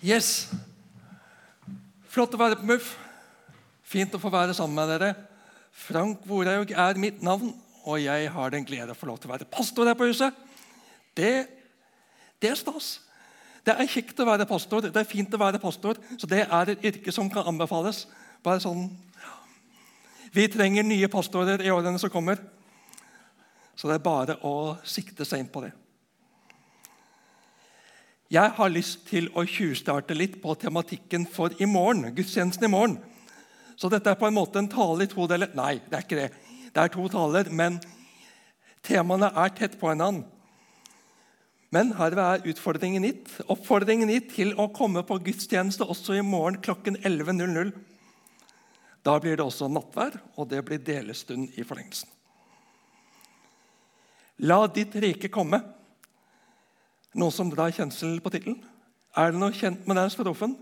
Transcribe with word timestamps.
Yes. 0.00 0.48
Flott 2.08 2.32
å 2.32 2.40
være 2.40 2.56
på 2.56 2.64
MUF. 2.64 2.94
Fint 3.84 4.14
å 4.16 4.20
få 4.22 4.30
være 4.32 4.54
sammen 4.56 4.78
med 4.78 4.88
dere. 4.94 5.10
Frank 5.76 6.22
Vorhaug 6.28 6.72
er 6.72 7.00
mitt 7.00 7.20
navn, 7.24 7.52
og 7.84 8.00
jeg 8.00 8.30
har 8.32 8.52
den 8.52 8.64
glede 8.64 8.94
å 8.94 8.96
få 8.96 9.10
lov 9.10 9.20
til 9.20 9.28
å 9.28 9.34
være 9.34 9.48
pastor 9.52 9.90
her 9.90 9.98
på 9.98 10.08
huset. 10.08 10.36
Det, 11.16 11.32
det 12.40 12.52
er 12.52 12.58
stas. 12.58 12.88
Det 13.66 13.74
er 13.74 13.90
kjekt 13.92 14.22
å 14.22 14.28
være 14.28 14.48
pastor, 14.48 14.86
det 14.88 14.96
er 14.96 15.08
fint 15.08 15.34
å 15.36 15.40
være 15.40 15.60
pastor, 15.60 16.00
så 16.16 16.28
det 16.30 16.46
er 16.46 16.72
et 16.72 16.86
yrke 16.90 17.12
som 17.12 17.28
kan 17.32 17.44
anbefales. 17.50 18.06
Bare 18.44 18.62
sånn. 18.62 18.86
Vi 20.32 20.46
trenger 20.48 20.86
nye 20.86 21.10
pastorer 21.12 21.60
i 21.60 21.72
årene 21.74 22.00
som 22.00 22.12
kommer, 22.12 22.40
så 23.76 23.90
det 23.90 23.98
er 23.98 24.06
bare 24.06 24.38
å 24.48 24.78
sikte 24.80 25.28
seg 25.28 25.44
på 25.52 25.66
det. 25.66 25.74
Jeg 28.30 28.52
har 28.54 28.70
lyst 28.70 29.08
til 29.08 29.24
å 29.34 29.42
tjuvstarte 29.42 30.14
litt 30.14 30.36
på 30.42 30.54
tematikken 30.54 31.24
for 31.26 31.50
i 31.58 31.66
morgen. 31.66 32.14
gudstjenesten 32.14 32.64
i 32.64 32.70
morgen. 32.70 33.00
Så 33.74 33.88
dette 33.90 34.10
er 34.10 34.14
på 34.14 34.28
en 34.28 34.36
måte 34.36 34.60
en 34.60 34.68
tale 34.68 35.02
i 35.02 35.10
to 35.10 35.26
deler. 35.26 35.50
Nei, 35.54 35.80
det 35.90 35.96
er 35.96 36.04
ikke 36.04 36.18
det. 36.20 36.28
Det 36.70 36.78
er 36.78 36.92
to 36.94 37.08
taler, 37.08 37.50
men 37.50 37.80
temaene 38.86 39.32
er 39.34 39.48
tett 39.48 39.74
på 39.80 39.90
hverandre. 39.90 40.28
Men 41.74 41.90
her 41.98 42.14
er 42.18 42.46
utfordringen 42.46 43.02
gitt. 43.02 43.32
Oppfordringen 43.50 44.10
gitt 44.14 44.30
til 44.36 44.54
å 44.54 44.68
komme 44.74 45.02
på 45.02 45.18
gudstjeneste 45.18 45.82
også 45.82 46.14
i 46.18 46.22
morgen 46.22 46.60
klokken 46.62 46.98
11.00. 47.02 47.72
Da 49.02 49.18
blir 49.18 49.38
det 49.38 49.44
også 49.44 49.66
nattvær, 49.66 50.20
og 50.36 50.50
det 50.50 50.62
blir 50.66 50.78
delestund 50.78 51.50
i 51.58 51.66
forlengelsen. 51.66 52.08
La 54.46 54.66
ditt 54.70 54.94
rike 54.94 55.28
komme. 55.28 55.79
Noen 57.18 57.34
som 57.34 57.48
drar 57.50 57.72
kjensel 57.74 58.20
på 58.22 58.30
tittelen? 58.30 58.60
Er 59.18 59.32
det 59.32 59.40
noe 59.42 59.54
kjent 59.56 59.86
med 59.88 59.98
den 59.98 60.12
strofen? 60.12 60.52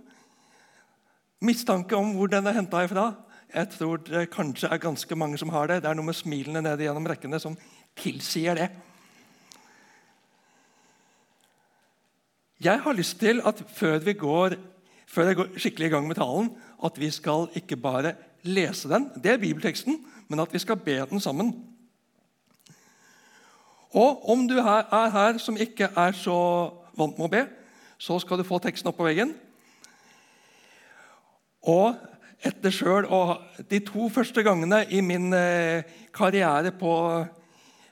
Mistanke 1.45 1.97
om 1.99 2.15
hvor 2.17 2.31
den 2.33 2.49
er 2.49 2.57
henta 2.57 2.81
ifra? 2.87 3.11
Jeg 3.53 3.69
tror 3.75 4.01
det 4.05 4.31
kanskje 4.33 4.71
er 4.73 4.81
ganske 4.81 5.17
mange 5.17 5.39
som 5.41 5.53
har 5.53 5.69
det. 5.69 5.83
Det 5.85 5.91
er 5.91 5.99
noe 5.99 6.09
med 6.09 6.17
smilene 6.17 6.63
ned 6.65 6.81
gjennom 6.81 7.09
rekkene 7.09 7.41
som 7.41 7.57
tilsier 8.01 8.57
det. 8.57 8.69
Jeg 12.65 12.81
har 12.83 12.97
lyst 12.97 13.21
til 13.21 13.43
at 13.47 13.61
før 13.77 14.01
vi 14.03 14.17
går, 14.19 14.57
før 15.07 15.29
jeg 15.29 15.39
går 15.39 15.53
skikkelig 15.61 15.91
i 15.91 15.93
gang 15.93 16.09
med 16.09 16.19
talen, 16.19 16.51
at 16.85 16.97
vi 16.99 17.11
skal 17.15 17.47
ikke 17.61 17.77
bare 17.77 18.17
lese 18.49 18.89
den, 18.91 19.11
det 19.21 19.35
er 19.35 19.43
bibelteksten, 19.43 20.01
men 20.29 20.41
at 20.41 20.53
vi 20.53 20.59
skal 20.65 20.81
be 20.81 20.97
den 21.11 21.21
sammen. 21.21 21.53
Og 23.97 24.29
om 24.29 24.45
du 24.49 24.59
er 24.61 25.11
her 25.15 25.39
som 25.41 25.57
ikke 25.57 25.89
er 25.97 26.17
så 26.17 26.39
vant 26.99 27.17
med 27.17 27.27
å 27.29 27.33
be, 27.33 27.45
så 27.99 28.19
skal 28.21 28.39
du 28.39 28.47
få 28.47 28.61
teksten 28.63 28.91
opp 28.91 28.99
på 29.01 29.07
veggen. 29.07 29.33
Og 31.69 31.97
etter 32.45 32.71
selv, 32.71 33.11
og 33.11 33.65
De 33.71 33.81
to 33.83 34.09
første 34.09 34.43
gangene 34.43 34.85
i 34.95 35.01
min 35.01 35.33
eh, 35.35 35.83
karriere 36.15 36.71
på 36.71 36.93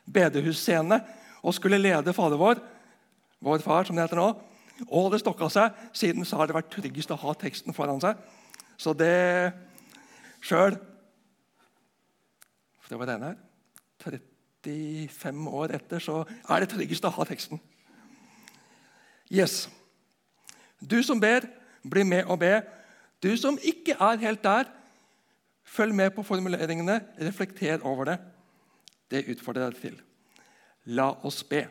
bedehusscene 0.07 1.01
og 1.43 1.55
skulle 1.55 1.81
lede 1.81 2.15
Fader 2.15 2.39
vår, 2.39 2.61
vår 3.43 3.59
far, 3.59 3.85
som 3.85 3.97
det 3.97 4.07
heter 4.07 4.21
nå, 4.21 4.29
og 4.87 5.11
det 5.13 5.21
stokka 5.23 5.49
seg. 5.51 5.75
Siden 5.97 6.25
så 6.25 6.39
har 6.39 6.47
det 6.47 6.57
vært 6.57 6.71
tryggest 6.75 7.11
å 7.15 7.19
ha 7.21 7.35
teksten 7.39 7.75
foran 7.75 8.03
seg. 8.03 8.19
Så 8.77 8.95
det 8.95 9.53
sjøl 10.45 10.77
Det 12.87 12.99
var 12.99 13.07
den 13.07 13.23
her. 13.27 14.36
35 14.67 15.49
år 15.49 15.75
etter 15.79 16.03
så 16.03 16.23
er 16.27 16.63
det 16.63 16.71
tryggest 16.73 17.07
å 17.07 17.13
ha 17.15 17.27
teksten. 17.29 17.61
Yes. 19.31 19.67
Du 20.81 20.99
som 21.03 21.21
ber, 21.21 21.47
bli 21.83 22.05
med 22.07 22.27
og 22.31 22.41
be. 22.43 22.61
Du 23.23 23.33
som 23.39 23.59
ikke 23.63 23.97
er 23.99 24.23
helt 24.23 24.43
der, 24.45 24.69
følg 25.67 25.95
med 25.95 26.13
på 26.15 26.23
formuleringene, 26.23 27.01
reflekter 27.19 27.83
over 27.83 28.13
det. 28.13 28.19
Det 29.11 29.27
utfordrer 29.33 29.71
deg 29.71 29.81
til. 29.83 29.97
La 30.95 31.11
oss 31.27 31.43
be. 31.47 31.65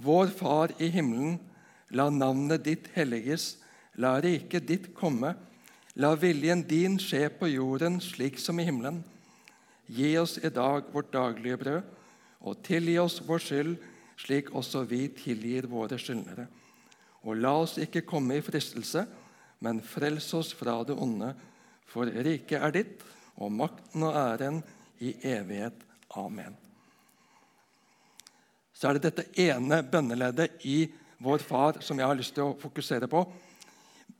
Vår 0.00 0.30
Far 0.34 0.74
i 0.78 0.88
himmelen, 0.92 1.38
la 1.90 2.08
navnet 2.10 2.62
ditt 2.64 2.86
helliges, 2.94 3.56
la 3.98 4.16
riket 4.22 4.68
ditt 4.68 4.92
komme. 4.94 5.34
La 5.98 6.14
viljen 6.14 6.62
din 6.62 6.98
skje 7.02 7.26
på 7.34 7.50
jorden 7.50 7.98
slik 8.00 8.38
som 8.38 8.60
i 8.62 8.64
himmelen. 8.68 9.02
Gi 9.90 10.12
oss 10.20 10.38
i 10.38 10.50
dag 10.54 10.86
vårt 10.94 11.12
daglige 11.12 11.58
brød, 11.58 11.96
og 12.46 12.62
tilgi 12.64 12.96
oss 13.02 13.18
vår 13.26 13.42
skyld, 13.42 13.74
slik 14.20 14.52
også 14.56 14.84
vi 14.88 15.08
tilgir 15.16 15.66
våre 15.70 15.98
skyldnere. 15.98 16.46
Og 17.26 17.36
la 17.36 17.52
oss 17.64 17.76
ikke 17.82 18.06
komme 18.06 18.38
i 18.38 18.44
fristelse, 18.44 19.04
men 19.60 19.82
frels 19.84 20.30
oss 20.36 20.54
fra 20.56 20.78
det 20.86 20.96
onde. 20.96 21.34
For 21.90 22.08
riket 22.08 22.62
er 22.62 22.74
ditt, 22.76 23.02
og 23.40 23.52
makten 23.52 24.06
og 24.06 24.16
æren 24.16 24.62
i 25.02 25.14
evighet. 25.26 25.76
Amen. 26.16 26.56
Så 28.72 28.88
er 28.88 28.96
det 28.96 29.10
dette 29.10 29.42
ene 29.42 29.82
bønneleddet 29.84 30.62
i 30.64 30.84
Vår 31.20 31.42
Far 31.44 31.82
som 31.84 31.98
jeg 32.00 32.08
har 32.08 32.16
lyst 32.16 32.32
til 32.36 32.46
å 32.46 32.56
fokusere 32.56 33.08
på. 33.10 33.26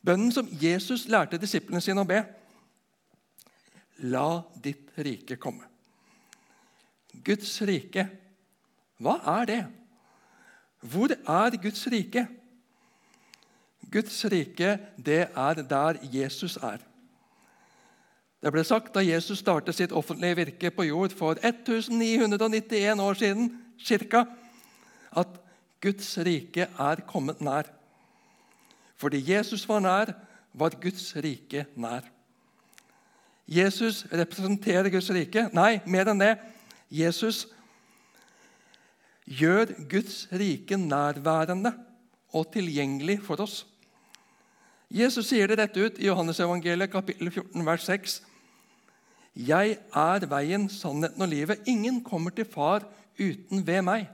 Bønnen 0.04 0.32
som 0.32 0.48
Jesus 0.60 1.06
lærte 1.08 1.40
disiplene 1.40 1.80
sine 1.84 2.02
å 2.04 2.08
be. 2.08 2.20
La 4.02 4.42
ditt 4.62 4.90
rike 4.96 5.36
komme. 5.36 5.66
Guds 7.24 7.52
rike, 7.66 8.06
hva 9.00 9.16
er 9.40 9.48
det? 9.50 9.62
Hvor 10.80 11.12
er 11.12 11.56
Guds 11.60 11.82
rike? 11.92 12.26
Guds 13.90 14.24
rike, 14.30 14.78
det 14.96 15.26
er 15.34 15.62
der 15.62 15.98
Jesus 16.12 16.56
er. 16.56 16.78
Det 18.40 18.52
ble 18.54 18.62
sagt 18.64 18.94
da 18.94 19.02
Jesus 19.04 19.42
startet 19.42 19.76
sitt 19.76 19.92
offentlige 19.92 20.38
virke 20.38 20.70
på 20.72 20.86
jord 20.88 21.12
for 21.12 21.36
1991 21.44 23.02
år 23.04 23.18
siden, 23.20 23.50
cirka, 23.76 24.24
at 25.12 25.34
Guds 25.82 26.14
rike 26.24 26.68
er 26.78 27.02
kommet 27.08 27.40
nær. 27.40 27.68
Fordi 28.96 29.20
Jesus 29.32 29.68
var 29.68 29.80
nær, 29.84 30.14
var 30.54 30.76
Guds 30.80 31.12
rike 31.16 31.66
nær. 31.76 32.08
Jesus 33.50 34.04
representerer 34.12 34.88
Guds 34.92 35.10
rike. 35.10 35.48
Nei, 35.56 35.80
mer 35.90 36.12
enn 36.12 36.20
det. 36.22 36.34
Jesus 36.90 37.48
gjør 39.26 39.72
Guds 39.90 40.28
rike 40.30 40.78
nærværende 40.78 41.72
og 42.30 42.52
tilgjengelig 42.54 43.18
for 43.26 43.42
oss. 43.42 43.64
Jesus 44.90 45.28
sier 45.30 45.50
det 45.50 45.58
rett 45.58 45.76
ut 45.78 45.98
i 45.98 46.06
Johannesevangeliet 46.06 46.90
kapittel 46.90 47.30
14, 47.30 47.66
vers 47.66 47.86
6. 47.86 48.14
Jeg 49.34 49.76
er 49.78 50.26
veien, 50.30 50.66
sannheten 50.70 51.22
og 51.22 51.30
livet. 51.30 51.62
Ingen 51.70 52.00
kommer 52.06 52.34
til 52.34 52.46
Far 52.50 52.86
uten 53.18 53.66
ved 53.66 53.82
meg. 53.86 54.08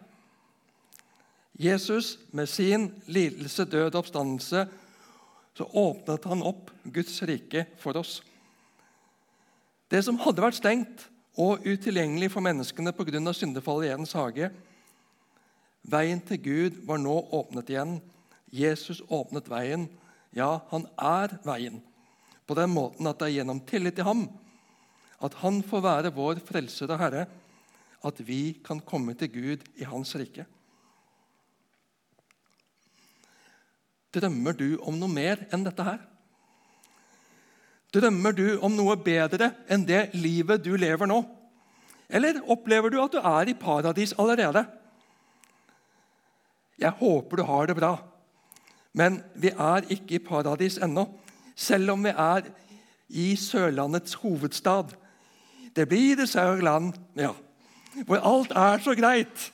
Jesus, 1.56 2.18
med 2.32 2.48
sin 2.52 2.90
lidelse, 3.08 3.64
død 3.64 3.94
og 3.94 4.02
oppstandelse, 4.02 4.66
så 5.56 5.64
åpnet 5.72 6.28
han 6.28 6.44
opp 6.44 6.72
Guds 6.92 7.22
rike 7.24 7.64
for 7.80 7.96
oss. 7.96 8.18
Det 9.90 10.02
som 10.02 10.18
hadde 10.18 10.42
vært 10.42 10.58
stengt 10.58 11.04
og 11.38 11.66
utilgjengelig 11.66 12.32
for 12.32 12.42
menneskene 12.42 12.94
pga. 12.96 13.32
syndefallet 13.32 13.86
i 13.86 13.92
Edens 13.92 14.12
hage, 14.12 14.50
veien 15.82 16.20
til 16.20 16.42
Gud 16.42 16.80
var 16.86 16.98
nå 16.98 17.14
åpnet 17.30 17.70
igjen. 17.70 18.00
Jesus 18.50 19.02
åpnet 19.08 19.48
veien 19.48 19.88
ja, 20.34 20.60
han 20.70 20.86
er 20.98 21.38
veien. 21.44 21.82
På 22.46 22.54
den 22.54 22.70
måten 22.70 23.06
at 23.06 23.18
det 23.18 23.28
er 23.28 23.38
gjennom 23.38 23.60
tillit 23.60 23.96
til 23.96 24.04
ham 24.04 24.26
at 25.24 25.34
han 25.40 25.62
får 25.64 25.80
være 25.80 26.12
vår 26.12 26.42
frelser 26.44 26.90
og 26.92 27.00
Herre, 27.00 27.24
at 28.04 28.18
vi 28.20 28.58
kan 28.64 28.82
komme 28.84 29.14
til 29.16 29.30
Gud 29.32 29.64
i 29.80 29.86
Hans 29.88 30.12
rike. 30.18 30.44
Drømmer 34.12 34.52
du 34.56 34.76
om 34.80 34.98
noe 34.98 35.12
mer 35.12 35.46
enn 35.52 35.64
dette 35.64 35.84
her? 35.86 36.02
Drømmer 37.96 38.34
du 38.36 38.58
om 38.60 38.74
noe 38.76 38.96
bedre 39.00 39.54
enn 39.72 39.86
det 39.88 40.10
livet 40.18 40.64
du 40.64 40.74
lever 40.76 41.08
nå? 41.08 41.22
Eller 42.12 42.42
opplever 42.52 42.92
du 42.92 42.98
at 43.02 43.14
du 43.14 43.22
er 43.22 43.48
i 43.48 43.56
paradis 43.56 44.12
allerede? 44.20 44.66
Jeg 46.76 46.92
håper 47.00 47.40
du 47.40 47.44
har 47.48 47.70
det 47.70 47.78
bra. 47.78 47.94
Men 48.96 49.22
vi 49.34 49.50
er 49.52 49.88
ikke 49.92 50.18
i 50.18 50.24
paradis 50.24 50.78
ennå, 50.82 51.06
selv 51.56 51.94
om 51.96 52.04
vi 52.04 52.12
er 52.12 52.46
i 53.08 53.26
Sørlandets 53.40 54.16
hovedstad. 54.20 54.92
Det 55.76 55.88
blir 55.88 56.16
det 56.20 56.28
Sørland, 56.28 56.94
ja. 57.16 57.32
Hvor 58.06 58.20
alt 58.20 58.52
er 58.52 58.80
så 58.84 58.92
greit, 58.96 59.50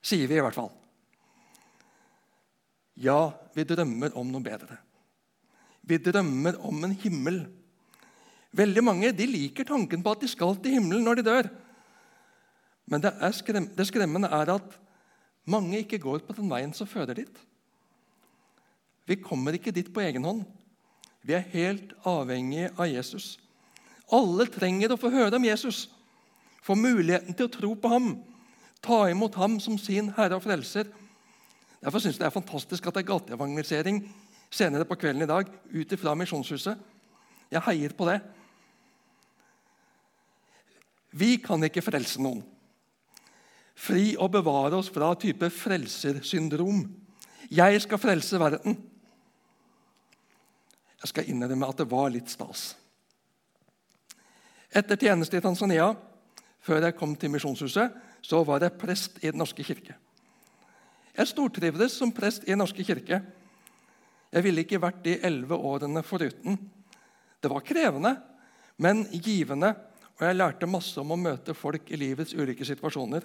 sier 0.00 0.28
vi 0.28 0.38
i 0.38 0.44
hvert 0.44 0.56
fall. 0.56 0.70
Ja, 3.00 3.32
vi 3.56 3.64
drømmer 3.68 4.16
om 4.16 4.32
noe 4.32 4.44
bedre. 4.44 4.80
Vi 5.90 5.98
drømmer 5.98 6.60
om 6.66 6.84
en 6.86 6.94
himmel. 6.94 7.42
Veldig 8.54 8.82
mange 8.86 9.10
de 9.14 9.26
liker 9.26 9.66
tanken 9.66 10.02
på 10.02 10.14
at 10.14 10.22
de 10.22 10.30
skal 10.30 10.54
til 10.62 10.78
himmelen 10.78 11.06
når 11.06 11.18
de 11.18 11.26
dør. 11.26 11.50
Men 12.90 13.02
det, 13.02 13.12
skrem 13.38 13.68
det 13.74 13.86
skremmende 13.86 14.30
er 14.30 14.54
at 14.54 14.78
mange 15.50 15.82
ikke 15.82 16.00
går 16.02 16.22
på 16.26 16.34
den 16.38 16.50
veien 16.50 16.72
som 16.74 16.88
fører 16.90 17.14
dit. 17.18 17.42
Vi 19.06 19.18
kommer 19.18 19.54
ikke 19.54 19.74
dit 19.74 19.90
på 19.90 20.02
egen 20.02 20.26
hånd. 20.26 20.42
Vi 21.26 21.34
er 21.34 21.46
helt 21.52 21.92
avhengige 22.06 22.70
av 22.78 22.88
Jesus. 22.90 23.34
Alle 24.10 24.46
trenger 24.50 24.94
å 24.94 24.98
få 24.98 25.10
høre 25.12 25.38
om 25.38 25.46
Jesus, 25.46 25.84
få 26.66 26.74
muligheten 26.78 27.34
til 27.36 27.46
å 27.46 27.52
tro 27.52 27.74
på 27.78 27.90
ham, 27.92 28.08
ta 28.82 29.04
imot 29.10 29.36
ham 29.38 29.58
som 29.62 29.76
sin 29.78 30.10
herre 30.16 30.38
og 30.38 30.44
frelser. 30.46 30.88
Derfor 31.80 32.02
syns 32.02 32.16
jeg 32.16 32.24
det 32.24 32.30
er 32.30 32.34
fantastisk 32.34 32.86
at 32.86 32.96
det 32.96 33.04
er 33.04 33.12
gateevangelisering 33.12 34.02
senere 34.50 34.86
på 34.88 34.98
kvelden 34.98 35.24
i 35.24 35.30
dag 35.30 35.48
ut 35.48 35.94
fra 36.00 36.14
Misjonshuset. 36.18 36.78
Jeg 37.50 37.64
heier 37.66 37.94
på 37.96 38.06
det. 38.10 38.18
Vi 41.10 41.36
kan 41.42 41.62
ikke 41.66 41.82
frelse 41.82 42.22
noen. 42.22 42.42
Fri 43.80 44.12
og 44.20 44.30
bevare 44.34 44.76
oss 44.78 44.90
fra 44.92 45.08
type 45.18 45.48
frelsersyndrom. 45.54 46.84
Jeg 47.50 47.80
skal 47.82 47.98
frelse 47.98 48.38
verden. 48.38 48.76
Jeg 51.00 51.10
skal 51.10 51.30
innrømme 51.32 51.70
at 51.70 51.80
det 51.80 51.88
var 51.90 52.12
litt 52.12 52.30
stas. 52.30 52.74
Etter 54.70 55.00
tjeneste 55.00 55.38
i 55.38 55.42
Tanzania, 55.42 55.88
før 56.62 56.84
jeg 56.84 56.98
kom 56.98 57.16
til 57.18 57.32
Misjonshuset, 57.32 57.96
så 58.22 58.42
var 58.46 58.62
jeg 58.62 58.78
prest 58.78 59.16
i 59.24 59.30
Den 59.30 59.40
norske 59.40 59.64
kirke. 59.64 59.96
Jeg 61.16 61.26
stortrivdes 61.26 61.96
som 61.96 62.12
prest 62.14 62.44
i 62.44 62.52
Den 62.52 62.60
norske 62.62 62.84
kirke. 62.86 63.22
Jeg 64.30 64.46
ville 64.46 64.62
ikke 64.62 64.80
vært 64.82 65.02
de 65.04 65.16
elleve 65.26 65.58
årene 65.58 66.02
foruten. 66.06 66.58
Det 67.40 67.50
var 67.50 67.64
krevende, 67.66 68.14
men 68.78 69.04
givende, 69.10 69.72
og 70.18 70.26
jeg 70.26 70.36
lærte 70.36 70.68
masse 70.70 71.00
om 71.00 71.14
å 71.14 71.18
møte 71.18 71.56
folk 71.56 71.90
i 71.90 71.98
livets 71.98 72.36
ulike 72.36 72.66
situasjoner. 72.68 73.24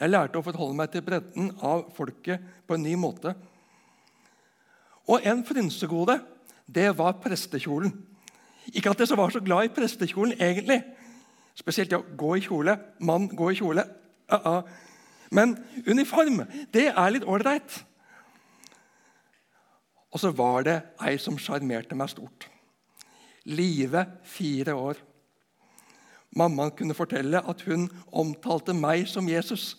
Jeg 0.00 0.10
lærte 0.10 0.40
å 0.40 0.44
forholde 0.44 0.76
meg 0.76 0.92
til 0.92 1.04
bredden 1.06 1.52
av 1.64 1.86
folket 1.96 2.44
på 2.66 2.76
en 2.76 2.84
ny 2.84 2.94
måte. 2.98 3.34
Og 5.10 5.26
en 5.26 5.42
frynsegode 5.46 6.18
det 6.70 6.90
var 6.98 7.18
prestekjolen. 7.22 7.92
Ikke 8.74 8.92
at 8.92 9.00
jeg 9.02 9.18
var 9.18 9.32
så 9.32 9.42
glad 9.42 9.66
i 9.66 9.74
prestekjolen 9.74 10.36
egentlig. 10.38 10.82
Spesielt 11.58 11.94
å 11.96 12.04
gå 12.16 12.36
i 12.36 12.44
kjole. 12.44 12.76
Mann 13.00 13.28
gå 13.32 13.50
i 13.50 13.58
kjole. 13.58 13.84
Uh 14.30 14.46
-uh. 14.46 14.62
Men 15.30 15.56
uniform, 15.86 16.42
det 16.72 16.92
er 16.96 17.10
litt 17.10 17.24
ålreit. 17.24 17.84
Og 20.10 20.20
så 20.20 20.32
var 20.34 20.64
det 20.66 20.78
ei 21.06 21.14
som 21.22 21.38
sjarmerte 21.38 21.96
meg 21.98 22.10
stort. 22.10 22.48
Live, 23.46 24.04
fire 24.26 24.74
år. 24.74 24.98
Mammaen 26.36 26.74
kunne 26.78 26.94
fortelle 26.94 27.42
at 27.42 27.62
hun 27.66 27.88
omtalte 28.12 28.74
meg 28.76 29.06
som 29.10 29.28
Jesus. 29.28 29.74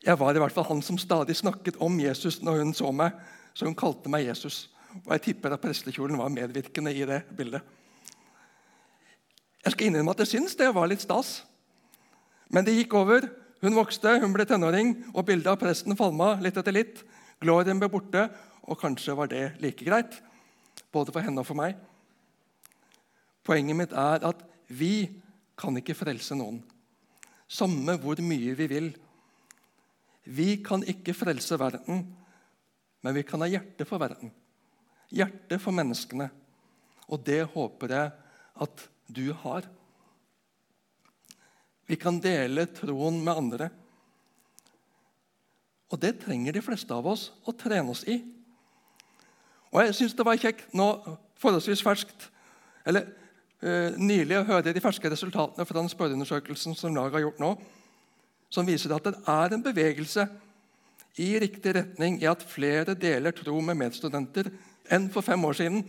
Jeg 0.00 0.16
var 0.20 0.36
i 0.36 0.40
hvert 0.40 0.52
fall 0.52 0.68
han 0.68 0.82
som 0.84 0.98
stadig 1.00 1.36
snakket 1.36 1.76
om 1.80 1.98
Jesus 2.00 2.40
når 2.44 2.62
hun 2.62 2.74
så 2.76 2.92
meg. 2.92 3.16
Så 3.54 3.68
hun 3.68 3.76
kalte 3.76 4.08
meg 4.12 4.24
Jesus. 4.24 4.68
Og 5.04 5.12
jeg 5.14 5.24
tipper 5.28 5.52
at 5.54 5.62
prestekjolen 5.62 6.18
var 6.18 6.32
medvirkende 6.32 6.92
i 6.94 7.04
det 7.06 7.22
bildet. 7.36 7.60
Jeg 9.60 9.74
skal 9.74 9.86
innrømme 9.86 10.14
at 10.16 10.22
jeg 10.24 10.32
syns 10.32 10.56
det 10.56 10.70
var 10.74 10.88
litt 10.88 11.04
stas. 11.04 11.42
Men 12.48 12.64
det 12.64 12.78
gikk 12.78 12.96
over. 12.96 13.28
Hun 13.60 13.76
vokste, 13.76 14.16
hun 14.22 14.32
ble 14.32 14.46
tenåring, 14.48 14.94
og 15.12 15.26
bildet 15.28 15.50
av 15.52 15.58
presten 15.60 15.96
falma 15.98 16.32
litt 16.40 16.56
etter 16.56 16.72
litt. 16.72 17.02
Glorien 17.40 17.80
ble 17.80 17.90
borte, 17.92 18.26
og 18.64 18.78
kanskje 18.80 19.16
var 19.16 19.28
det 19.28 19.50
like 19.60 19.84
greit, 19.84 20.16
både 20.92 21.12
for 21.12 21.24
henne 21.24 21.42
og 21.42 21.48
for 21.48 21.58
meg. 21.58 21.76
Poenget 23.44 23.76
mitt 23.76 23.92
er 23.96 24.24
at 24.28 24.42
vi 24.68 25.10
kan 25.60 25.76
ikke 25.76 25.96
frelse 25.98 26.36
noen, 26.38 26.60
samme 27.50 27.96
hvor 28.00 28.20
mye 28.24 28.54
vi 28.56 28.68
vil. 28.70 28.90
Vi 30.24 30.60
kan 30.64 30.84
ikke 30.86 31.16
frelse 31.16 31.58
verden, 31.60 32.04
men 33.00 33.16
vi 33.16 33.24
kan 33.26 33.42
ha 33.42 33.48
hjerte 33.50 33.84
for 33.88 34.00
verden. 34.00 34.32
Hjerte 35.10 35.58
for 35.58 35.74
menneskene. 35.74 36.28
Og 37.10 37.24
det 37.26 37.42
håper 37.50 37.92
jeg 37.96 38.12
at 38.62 38.84
du 39.10 39.32
har. 39.42 39.66
Vi 41.90 41.98
kan 41.98 42.20
dele 42.22 42.68
troen 42.70 43.18
med 43.24 43.34
andre. 43.34 43.66
Og 45.90 45.98
det 45.98 46.20
trenger 46.22 46.54
de 46.54 46.62
fleste 46.62 46.94
av 46.94 47.08
oss 47.10 47.30
å 47.42 47.54
trene 47.56 47.90
oss 47.90 48.04
i. 48.06 48.20
Og 49.70 49.82
jeg 49.82 49.96
syns 49.98 50.14
det 50.14 50.26
var 50.26 50.38
kjekt 50.38 50.70
nå, 50.76 50.86
forholdsvis 51.40 51.82
ferskt, 51.82 52.28
eller 52.86 53.08
eh, 53.62 53.96
nylig 53.98 54.38
å 54.38 54.46
høre 54.46 54.74
de 54.74 54.82
ferske 54.82 55.10
resultatene 55.10 55.66
fra 55.66 55.78
den 55.80 55.90
spørreundersøkelsen 55.90 56.78
som 56.78 56.94
laget 56.94 57.18
har 57.18 57.26
gjort 57.26 57.42
nå, 57.42 57.50
som 58.50 58.66
viser 58.66 58.94
at 58.94 59.06
det 59.06 59.16
er 59.30 59.54
en 59.54 59.66
bevegelse 59.66 60.26
i 61.22 61.32
riktig 61.42 61.74
retning 61.74 62.18
i 62.22 62.30
at 62.30 62.42
flere 62.46 62.94
deler 62.98 63.34
tro 63.34 63.58
med 63.62 63.78
medstudenter 63.78 64.50
enn 64.90 65.10
for 65.10 65.26
fem 65.26 65.42
år 65.46 65.58
siden. 65.58 65.84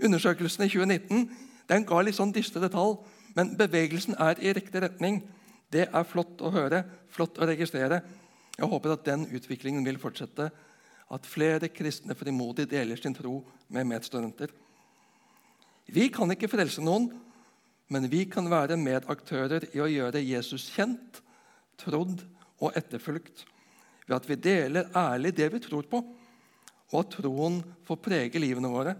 Undersøkelsen 0.00 0.64
i 0.64 0.72
2019 0.72 1.24
den 1.70 1.88
ga 1.88 2.00
litt 2.02 2.16
sånn 2.16 2.32
dystre 2.34 2.68
tall, 2.72 2.96
men 3.36 3.54
bevegelsen 3.58 4.16
er 4.18 4.40
i 4.42 4.52
riktig 4.56 4.82
retning. 4.82 5.20
Det 5.70 5.86
er 5.86 6.08
flott 6.08 6.42
å 6.42 6.50
høre, 6.54 6.82
flott 7.12 7.38
å 7.38 7.46
registrere. 7.48 8.00
Jeg 8.56 8.68
håper 8.68 8.94
at 8.94 9.06
den 9.06 9.26
utviklingen 9.30 9.86
vil 9.86 10.00
fortsette. 10.02 10.50
At 11.10 11.26
flere 11.26 11.70
kristne 11.74 12.14
frimodig 12.18 12.68
deler 12.70 12.98
sin 12.98 13.14
tro 13.14 13.40
med 13.68 13.88
medstudenter. 13.90 14.50
Vi 15.90 16.06
kan 16.14 16.30
ikke 16.30 16.50
frelse 16.50 16.82
noen, 16.84 17.08
men 17.90 18.06
vi 18.10 18.24
kan 18.30 18.46
være 18.50 18.78
medaktører 18.78 19.66
i 19.74 19.80
å 19.82 19.88
gjøre 19.90 20.22
Jesus 20.22 20.68
kjent, 20.70 21.22
trodd 21.80 22.22
og 22.60 22.76
etterfulgt 22.78 23.46
ved 24.06 24.16
at 24.18 24.26
vi 24.28 24.36
deler 24.42 24.90
ærlig 24.96 25.32
det 25.38 25.48
vi 25.54 25.62
tror 25.62 25.86
på, 25.90 26.00
og 26.90 26.96
at 27.00 27.12
troen 27.14 27.60
får 27.86 27.98
prege 28.02 28.42
livene 28.42 28.70
våre. 28.70 28.94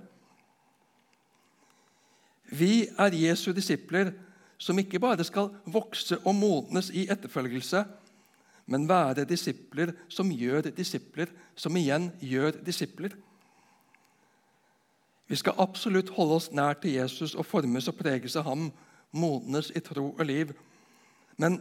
Vi 2.50 2.88
er 2.98 3.14
Jesu 3.14 3.52
disipler 3.52 4.12
som 4.60 4.78
ikke 4.78 5.00
bare 5.00 5.24
skal 5.24 5.48
vokse 5.72 6.18
og 6.24 6.34
modnes 6.36 6.90
i 6.92 7.06
etterfølgelse, 7.10 7.84
men 8.70 8.88
være 8.88 9.24
disipler 9.24 9.94
som 10.08 10.30
gjør 10.30 10.68
disipler, 10.74 11.30
som 11.56 11.76
igjen 11.76 12.10
gjør 12.20 12.60
disipler. 12.66 13.14
Vi 15.30 15.38
skal 15.38 15.58
absolutt 15.62 16.10
holde 16.16 16.36
oss 16.40 16.50
nær 16.52 16.78
til 16.82 16.98
Jesus 16.98 17.36
og 17.38 17.46
formes 17.46 17.88
og 17.88 17.96
preges 17.98 18.36
av 18.36 18.48
ham, 18.50 18.68
modnes 19.14 19.70
i 19.74 19.82
tro 19.82 20.10
og 20.10 20.24
liv. 20.26 20.52
Men 21.38 21.58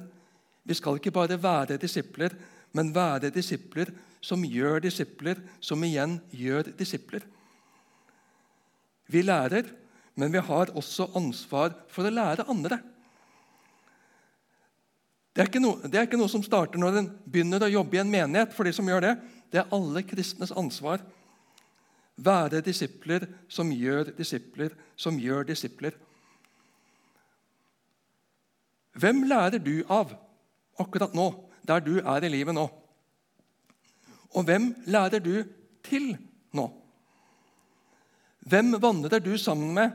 vi 0.66 0.78
skal 0.78 0.98
ikke 1.00 1.14
bare 1.14 1.38
være 1.42 1.78
disipler, 1.82 2.34
men 2.74 2.94
være 2.94 3.32
disipler 3.34 3.94
som 4.22 4.44
gjør 4.46 4.82
disipler, 4.84 5.40
som 5.62 5.84
igjen 5.86 6.20
gjør 6.36 6.74
disipler. 6.78 7.24
Vi 9.10 9.22
lærer, 9.22 9.70
men 10.20 10.34
vi 10.34 10.42
har 10.44 10.72
også 10.78 11.10
ansvar 11.18 11.74
for 11.92 12.08
å 12.08 12.14
lære 12.14 12.48
andre. 12.52 12.80
Det 15.34 15.46
er, 15.46 15.62
noe, 15.64 15.80
det 15.88 15.96
er, 15.96 16.08
ikke 16.10 16.20
noe, 16.20 16.32
som 16.32 16.44
starter 16.44 16.82
når 16.82 17.00
en 17.00 17.10
begynner 17.24 17.64
å 17.64 17.72
jobbe 17.72 17.96
i 17.96 18.02
en 18.02 18.12
menighet. 18.12 18.54
for 18.54 18.68
de 18.68 18.74
som 18.76 18.88
gjør 18.88 19.02
Det 19.02 19.16
Det 19.52 19.60
er 19.60 19.72
alle 19.72 20.04
kristnes 20.04 20.52
ansvar. 20.52 21.00
Være 22.18 22.62
disipler 22.62 23.28
som 23.48 23.72
gjør 23.72 24.12
disipler, 24.18 24.76
som 24.96 25.18
gjør 25.20 25.48
disipler. 25.48 25.96
Hvem 29.00 29.24
lærer 29.24 29.64
du 29.64 29.86
av 29.88 30.12
akkurat 30.78 31.14
nå? 31.14 31.50
der 31.70 31.80
du 31.86 32.00
er 32.00 32.26
i 32.26 32.32
livet 32.34 32.56
nå. 32.58 32.66
Og 34.34 34.46
hvem 34.46 34.72
lærer 34.90 35.22
du 35.22 35.44
til 35.86 36.12
nå? 36.54 36.66
Hvem 38.50 38.78
vandrer 38.82 39.22
du 39.22 39.36
sammen 39.38 39.74
med, 39.78 39.92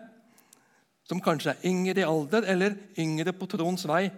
som 1.09 1.21
kanskje 1.21 1.53
er 1.53 1.67
yngre 1.69 2.01
i 2.01 2.07
alder 2.09 2.47
eller 2.49 2.77
yngre 3.01 3.35
på 3.37 3.49
troens 3.51 3.85
vei, 3.89 4.09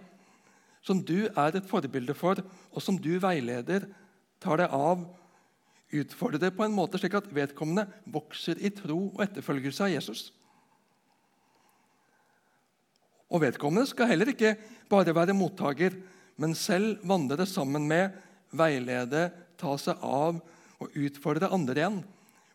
som 0.85 1.01
du 1.03 1.27
er 1.27 1.57
et 1.57 1.67
forbilde 1.67 2.15
for, 2.15 2.39
og 2.71 2.83
som 2.83 2.99
du 2.99 3.17
veileder, 3.19 3.89
tar 4.39 4.61
deg 4.61 4.73
av, 4.73 5.03
utfordrer 5.91 6.45
deg 6.45 6.55
på 6.55 6.65
en 6.65 6.75
måte 6.75 6.99
slik 6.99 7.15
at 7.17 7.29
vedkommende 7.33 7.87
vokser 8.11 8.59
i 8.59 8.71
tro 8.75 8.99
og 9.09 9.23
etterfølgelse 9.25 9.83
av 9.83 9.93
Jesus? 9.93 10.27
Og 13.27 13.43
vedkommende 13.43 13.89
skal 13.89 14.11
heller 14.13 14.31
ikke 14.31 14.53
bare 14.91 15.15
være 15.15 15.35
mottaker, 15.35 15.95
men 16.39 16.55
selv 16.55 17.01
vandre 17.07 17.47
sammen 17.49 17.87
med, 17.89 18.13
veilede, 18.55 19.27
ta 19.59 19.73
seg 19.81 19.99
av 20.05 20.37
og 20.77 20.93
utfordre 20.95 21.49
andre 21.51 21.81
igjen 21.81 21.97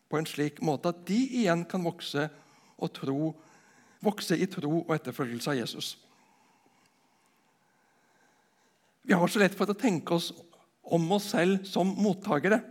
på 0.09 0.17
en 0.17 0.29
slik 0.29 0.61
måte 0.65 0.91
at 0.93 1.03
de 1.07 1.19
igjen 1.41 1.65
kan 1.69 1.83
vokse, 1.85 2.27
og 2.77 2.91
tro, 2.93 3.33
vokse 4.03 4.37
i 4.37 4.47
tro 4.51 4.83
og 4.83 4.93
etterfølgelse 4.95 5.51
av 5.51 5.59
Jesus. 5.59 5.93
Vi 9.03 9.15
har 9.15 9.27
så 9.27 9.41
lett 9.41 9.55
for 9.57 9.67
å 9.67 9.77
tenke 9.77 10.15
oss 10.15 10.31
om 10.83 11.09
oss 11.15 11.31
selv 11.33 11.65
som 11.67 11.89
mottakere. 11.99 12.61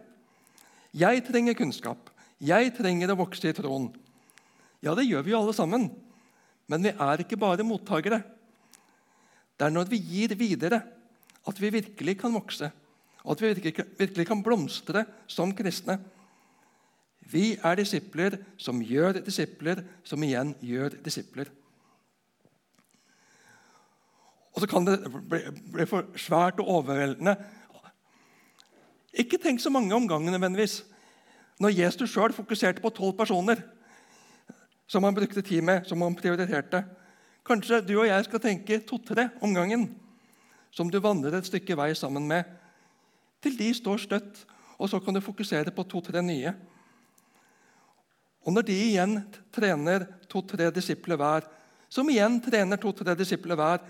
Jeg 0.97 1.25
trenger 1.27 1.57
kunnskap. 1.57 2.09
Jeg 2.43 2.73
trenger 2.77 3.13
å 3.13 3.19
vokse 3.21 3.49
i 3.49 3.57
troen. 3.57 3.91
Ja, 4.83 4.97
det 4.99 5.07
gjør 5.07 5.25
vi 5.25 5.33
jo 5.35 5.41
alle 5.41 5.57
sammen. 5.57 5.91
Men 6.69 6.85
vi 6.85 6.93
er 6.93 7.23
ikke 7.23 7.41
bare 7.41 7.67
mottakere. 7.67 8.23
Det 9.57 9.69
er 9.69 9.75
når 9.75 9.91
vi 9.93 10.01
gir 10.01 10.35
videre, 10.39 10.81
at 11.47 11.61
vi 11.61 11.73
virkelig 11.75 12.17
kan 12.23 12.35
vokse. 12.35 12.71
Og 13.23 13.37
at 13.37 13.43
vi 13.45 13.53
virkelig, 13.53 14.27
kan 14.27 14.43
blomstre 14.43 15.05
som 15.31 15.53
kristne. 15.55 15.99
Vi 17.31 17.57
er 17.57 17.79
disipler 17.79 18.39
som 18.59 18.83
gjør 18.83 19.21
disipler, 19.23 19.85
som 20.05 20.23
igjen 20.23 20.55
gjør 20.61 20.97
disipler. 21.05 21.51
Og 24.53 24.61
så 24.61 24.69
kan 24.69 24.85
det 24.85 24.99
bli, 25.31 25.41
bli 25.73 25.87
for 25.89 26.11
svært 26.21 26.61
og 26.61 26.69
overveldende. 26.69 27.37
Ikke 29.13 29.39
tenk 29.41 29.61
så 29.61 29.71
mange 29.73 29.95
om 29.95 30.09
gangen 30.09 30.33
nødvendigvis. 30.33 30.83
Når 31.61 31.79
Jesus 31.79 32.11
sjøl 32.11 32.35
fokuserte 32.37 32.83
på 32.83 32.93
tolv 32.93 33.17
personer 33.17 33.63
som 34.93 35.05
han 35.05 35.15
brukte 35.15 35.43
tid 35.43 35.63
med, 35.65 35.87
som 35.89 36.03
han 36.05 36.17
prioriterte. 36.17 36.83
Kanskje 37.47 37.81
du 37.81 37.95
og 37.97 38.07
jeg 38.07 38.25
skal 38.27 38.43
tenke 38.45 38.81
to-tre 38.87 39.31
om 39.41 39.55
gangen, 39.57 39.87
som 40.71 40.91
du 40.91 40.99
vandrer 41.01 41.39
et 41.39 41.49
stykke 41.49 41.77
vei 41.79 41.95
sammen 41.97 42.27
med, 42.29 42.45
til 43.43 43.57
de 43.59 43.71
står 43.75 44.03
støtt, 44.05 44.43
og 44.77 44.91
så 44.91 45.01
kan 45.01 45.17
du 45.17 45.25
fokusere 45.25 45.73
på 45.75 45.85
to-tre 45.89 46.23
nye. 46.23 46.53
Og 48.43 48.53
når 48.53 48.67
de 48.67 48.77
igjen 48.77 49.19
trener 49.55 50.07
to-tre 50.31 50.71
disipler 50.75 51.17
hver, 51.17 51.47
som 51.89 52.09
igjen 52.11 52.41
trener 52.43 52.81
to-tre 52.81 53.15
disipler 53.19 53.59
hver, 53.59 53.83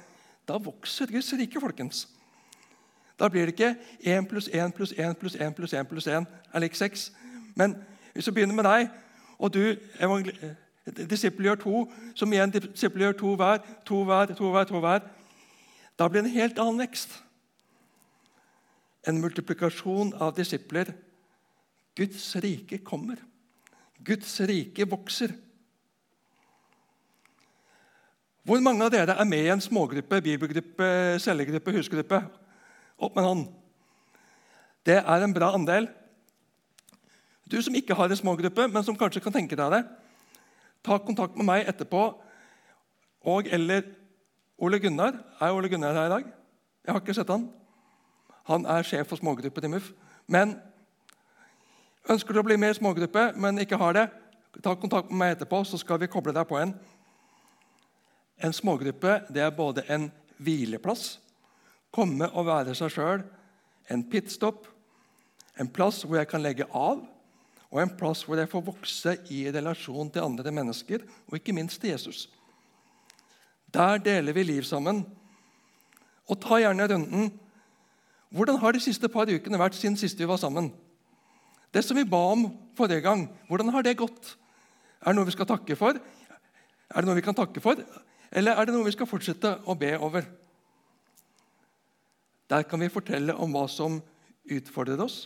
da 0.48 0.58
vokser 0.58 1.10
Guds 1.12 1.32
rike, 1.38 1.60
folkens. 1.60 2.08
Da 3.18 3.28
blir 3.28 3.46
det 3.46 3.54
ikke 3.54 3.76
1 4.00 4.28
pluss 4.28 4.48
1 4.48 4.74
pluss 4.74 4.92
1 4.92 5.16
pluss 5.20 5.36
1 5.36 5.54
pluss 5.54 5.72
1 5.72 5.88
pluss 5.88 6.06
1 6.06 6.26
er 6.52 6.60
lik 6.64 6.74
6. 6.74 7.12
Men 7.54 7.76
hvis 8.12 8.26
vi 8.26 8.32
begynner 8.32 8.54
med 8.54 8.64
deg, 8.64 8.88
og 9.38 9.52
du 9.54 9.76
disippel 10.86 11.46
gjør 11.46 11.60
to, 11.62 11.82
som 12.18 12.32
igjen 12.32 12.50
disippel 12.50 13.06
gjør 13.06 13.18
to 13.20 13.34
hver, 13.38 13.60
to 13.86 14.02
hver, 14.04 14.34
to 14.34 14.50
hver, 14.50 14.64
to 14.64 14.80
hver, 14.82 15.06
da 15.98 16.08
blir 16.08 16.24
det 16.24 16.32
en 16.32 16.40
helt 16.40 16.58
annen 16.58 16.82
vekst. 16.82 17.14
En 19.06 19.20
multiplikasjon 19.20 20.14
av 20.20 20.34
disipler. 20.36 20.92
Guds 21.96 22.36
rike 22.42 22.78
kommer. 22.78 23.20
Guds 24.04 24.34
rike 24.48 24.86
vokser. 24.88 25.34
Hvor 28.42 28.58
mange 28.62 28.82
av 28.82 28.90
dere 28.90 29.14
er 29.14 29.28
med 29.28 29.44
i 29.44 29.50
en 29.54 29.62
smågruppe, 29.62 30.18
bibelgruppe, 30.24 30.86
cellegruppe, 31.22 31.74
husgruppe? 31.76 32.18
Opp 32.98 33.14
med 33.14 33.26
hånd. 33.26 33.44
Det 34.82 34.98
er 34.98 35.22
en 35.22 35.34
bra 35.34 35.52
andel. 35.54 35.86
Du 37.46 37.60
som 37.62 37.74
ikke 37.78 37.94
har 37.94 38.10
en 38.10 38.18
smågruppe, 38.18 38.66
men 38.66 38.82
som 38.82 38.98
kanskje 38.98 39.22
kan 39.22 39.34
tenke 39.34 39.58
deg 39.58 39.74
det, 39.76 39.82
ta 40.82 40.98
kontakt 40.98 41.36
med 41.38 41.46
meg 41.46 41.68
etterpå. 41.70 42.08
Og 43.30 43.46
eller 43.46 43.86
Ole 44.58 44.80
Gunnar. 44.82 45.14
Er 45.38 45.54
Ole 45.54 45.70
Gunnar 45.70 45.94
her 45.94 46.08
i 46.08 46.14
dag? 46.16 46.30
Jeg 46.82 46.94
har 46.94 47.02
ikke 47.02 47.14
sett 47.14 47.30
han. 47.30 47.46
Han 48.50 48.66
er 48.66 48.86
sjef 48.86 49.06
for 49.10 49.20
smågrupper 49.20 49.68
i 49.68 49.70
MUF. 49.70 49.92
Men 50.26 50.56
ønsker 52.10 52.34
du 52.34 52.40
å 52.40 52.46
bli 52.46 52.56
med 52.58 52.74
i 52.74 52.78
smågruppe, 52.78 53.30
men 53.38 53.62
ikke 53.62 53.78
har 53.80 53.96
det, 53.96 54.06
ta 54.62 54.74
kontakt 54.76 55.10
med 55.10 55.20
meg 55.20 55.36
etterpå, 55.36 55.62
så 55.64 55.78
skal 55.80 56.00
vi 56.02 56.10
koble 56.10 56.34
deg 56.34 56.48
på 56.48 56.58
en. 56.60 56.74
En 58.42 58.54
smågruppe 58.54 59.20
det 59.32 59.44
er 59.44 59.54
både 59.54 59.86
en 59.92 60.08
hvileplass, 60.42 61.16
komme 61.94 62.28
og 62.32 62.48
være 62.48 62.74
seg 62.76 62.92
sjøl, 62.92 63.24
en 63.92 64.04
pitstop, 64.10 64.66
en 65.60 65.68
plass 65.68 66.02
hvor 66.06 66.18
jeg 66.18 66.30
kan 66.30 66.42
legge 66.42 66.66
av, 66.68 67.02
og 67.72 67.80
en 67.80 67.96
plass 67.96 68.24
hvor 68.26 68.40
jeg 68.40 68.50
får 68.52 68.64
vokse 68.66 69.16
i 69.32 69.44
relasjon 69.52 70.10
til 70.12 70.24
andre 70.26 70.52
mennesker, 70.52 71.04
og 71.28 71.38
ikke 71.38 71.54
minst 71.56 71.80
til 71.80 71.94
Jesus. 71.94 72.26
Der 73.72 73.96
deler 74.04 74.36
vi 74.36 74.44
liv 74.44 74.62
sammen. 74.68 75.06
Og 76.28 76.40
ta 76.40 76.58
gjerne 76.60 76.86
runden. 76.92 77.30
Hvordan 78.32 78.58
har 78.60 78.72
de 78.72 78.80
siste 78.80 79.08
par 79.08 79.28
ukene 79.28 79.60
vært 79.60 79.76
siden 79.76 79.96
sist 79.96 80.20
vi 80.20 80.28
var 80.28 80.40
sammen? 80.40 80.70
Det 81.72 81.82
som 81.84 81.96
vi 81.96 82.04
ba 82.04 82.20
om 82.34 82.46
forrige 82.76 83.04
gang, 83.04 83.26
hvordan 83.48 83.72
har 83.72 83.84
det 83.84 83.96
gått? 84.00 84.34
Er 85.00 85.12
det 85.12 85.18
noe 85.18 85.28
vi 85.28 85.34
skal 85.34 85.48
takke 85.48 85.76
for? 85.78 85.96
Er 85.96 87.00
det 87.00 87.08
noe 87.08 87.16
vi 87.16 87.24
kan 87.24 87.36
takke 87.36 87.62
for? 87.64 87.80
Eller 88.32 88.56
er 88.56 88.68
det 88.68 88.74
noe 88.76 88.86
vi 88.86 88.94
skal 88.94 89.08
fortsette 89.08 89.56
å 89.64 89.76
be 89.78 89.94
over? 89.96 90.26
Der 92.52 92.66
kan 92.68 92.80
vi 92.80 92.92
fortelle 92.92 93.34
om 93.40 93.54
hva 93.56 93.64
som 93.70 94.00
utfordrer 94.52 95.00
oss, 95.00 95.24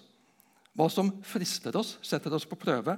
hva 0.76 0.86
som 0.92 1.10
frister 1.26 1.74
oss, 1.78 1.96
setter 2.04 2.34
oss 2.36 2.46
på 2.46 2.58
prøve. 2.60 2.94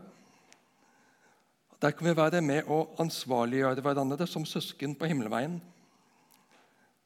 Der 1.80 1.94
kan 1.94 2.08
vi 2.08 2.16
være 2.18 2.42
med 2.44 2.68
å 2.68 2.82
ansvarliggjøre 3.00 3.84
hverandre 3.84 4.26
som 4.28 4.44
søsken 4.44 4.96
på 4.98 5.08
himmelveien. 5.08 5.60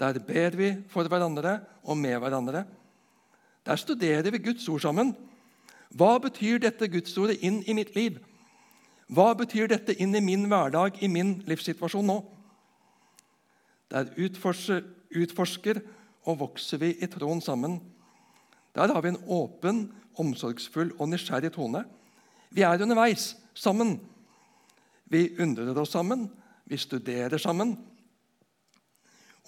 Der 0.00 0.18
ber 0.18 0.56
vi 0.58 0.70
for 0.90 1.06
hverandre 1.06 1.60
og 1.84 1.98
med 2.00 2.16
hverandre. 2.18 2.64
Der 3.62 3.78
studerer 3.78 4.32
vi 4.32 4.42
Guds 4.42 4.66
ord 4.72 4.82
sammen. 4.82 5.12
Hva 5.92 6.16
betyr 6.22 6.60
dette 6.62 6.88
Gudsordet 6.88 7.42
inn 7.44 7.60
i 7.68 7.74
mitt 7.76 7.94
liv? 7.96 8.18
Hva 9.12 9.32
betyr 9.36 9.68
dette 9.68 9.94
inn 10.00 10.14
i 10.16 10.24
min 10.24 10.46
hverdag, 10.48 10.96
i 11.04 11.08
min 11.08 11.40
livssituasjon 11.48 12.06
nå? 12.08 12.18
Der 13.92 14.08
utforsker, 14.16 14.80
utforsker 15.12 15.82
og 16.24 16.38
vokser 16.40 16.80
vi 16.80 16.94
i 16.96 17.08
troen 17.12 17.42
sammen. 17.44 17.80
Der 18.72 18.88
har 18.88 19.04
vi 19.04 19.12
en 19.12 19.20
åpen, 19.28 19.90
omsorgsfull 20.16 20.94
og 20.98 21.10
nysgjerrig 21.12 21.52
tone. 21.52 21.84
Vi 22.50 22.64
er 22.64 22.80
underveis 22.80 23.34
sammen. 23.54 23.98
Vi 25.12 25.26
undrer 25.40 25.76
oss 25.76 25.92
sammen, 25.92 26.30
vi 26.64 26.78
studerer 26.80 27.36
sammen. 27.40 27.74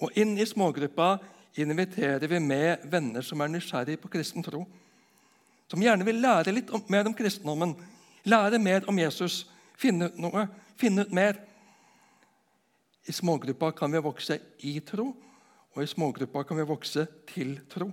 Og 0.01 0.13
inn 0.19 0.35
i 0.37 0.45
smågruppa 0.45 1.15
inviterer 1.57 2.27
vi 2.29 2.39
med 2.43 2.85
venner 2.91 3.25
som 3.25 3.41
er 3.41 3.49
nysgjerrig 3.49 3.97
på 4.01 4.11
kristen 4.13 4.45
tro. 4.45 4.65
Som 5.71 5.81
gjerne 5.81 6.05
vil 6.05 6.21
lære 6.21 6.53
litt 6.53 6.71
mer 6.93 7.07
om 7.09 7.15
kristendommen, 7.17 7.73
lære 8.25 8.59
mer 8.61 8.85
om 8.89 8.99
Jesus, 8.99 9.45
finne 9.77 10.09
ut 10.11 10.19
noe, 10.21 10.47
finne 10.77 11.05
ut 11.05 11.13
mer. 11.15 11.39
I 13.05 13.13
smågruppa 13.13 13.71
kan 13.77 13.93
vi 13.93 14.01
vokse 14.01 14.39
i 14.65 14.79
tro, 14.85 15.11
og 15.75 15.83
i 15.83 15.89
smågruppa 15.89 16.45
kan 16.47 16.57
vi 16.57 16.67
vokse 16.69 17.05
til 17.33 17.57
tro. 17.69 17.89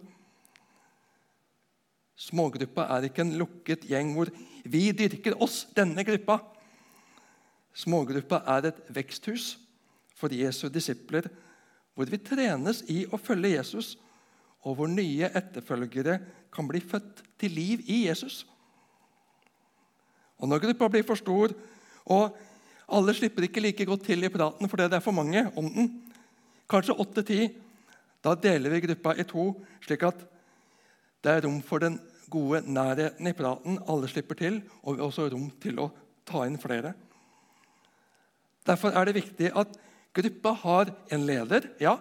Smågruppa 2.22 2.86
er 2.94 3.08
ikke 3.08 3.24
en 3.24 3.36
lukket 3.40 3.86
gjeng 3.88 4.12
hvor 4.14 4.30
vi 4.68 4.84
dyrker 4.94 5.34
oss, 5.42 5.64
denne 5.74 6.04
gruppa. 6.06 6.38
Smågruppa 7.74 8.42
er 8.54 8.68
et 8.68 8.82
veksthus 8.92 9.56
for 10.14 10.32
Jesu 10.32 10.68
disipler, 10.70 11.26
hvor 11.96 12.08
vi 12.08 12.20
trenes 12.22 12.84
i 12.92 13.02
å 13.10 13.18
følge 13.20 13.56
Jesus, 13.56 13.96
og 14.62 14.76
hvor 14.78 14.90
nye 14.90 15.30
etterfølgere 15.34 16.18
kan 16.54 16.68
bli 16.68 16.80
født 16.80 17.22
til 17.40 17.50
liv 17.50 17.82
i 17.90 18.06
Jesus. 18.06 18.44
Og 20.38 20.48
Når 20.48 20.58
gruppa 20.58 20.88
blir 20.88 21.06
for 21.06 21.18
stor, 21.18 21.54
og 22.10 22.36
alle 22.92 23.14
slipper 23.14 23.46
ikke 23.46 23.62
like 23.62 23.86
godt 23.86 24.04
til 24.06 24.24
i 24.24 24.32
praten 24.32 24.68
fordi 24.68 24.88
det 24.90 24.98
er 24.98 25.04
for 25.04 25.14
mange 25.14 25.44
om 25.56 25.68
den. 25.70 25.90
Kanskje 26.70 26.98
åtte-ti. 26.98 27.48
Da 28.22 28.34
deler 28.34 28.70
vi 28.70 28.80
gruppa 28.86 29.14
i 29.18 29.26
to, 29.26 29.52
slik 29.82 30.02
at 30.06 30.18
det 31.22 31.30
er 31.30 31.44
rom 31.46 31.60
for 31.62 31.82
den 31.82 31.98
gode 32.30 32.62
nærheten 32.66 33.26
i 33.26 33.34
praten. 33.36 33.78
Alle 33.88 34.08
slipper 34.08 34.38
til, 34.38 34.62
og 34.82 35.00
også 35.00 35.28
rom 35.30 35.50
til 35.62 35.78
å 35.82 35.90
ta 36.26 36.44
inn 36.46 36.58
flere. 36.60 36.94
Derfor 38.66 38.94
er 38.94 39.06
det 39.06 39.18
viktig 39.18 39.50
at 39.58 39.74
gruppa 40.14 40.54
har 40.62 40.92
en 41.10 41.26
leder, 41.26 41.68
ja, 41.80 41.96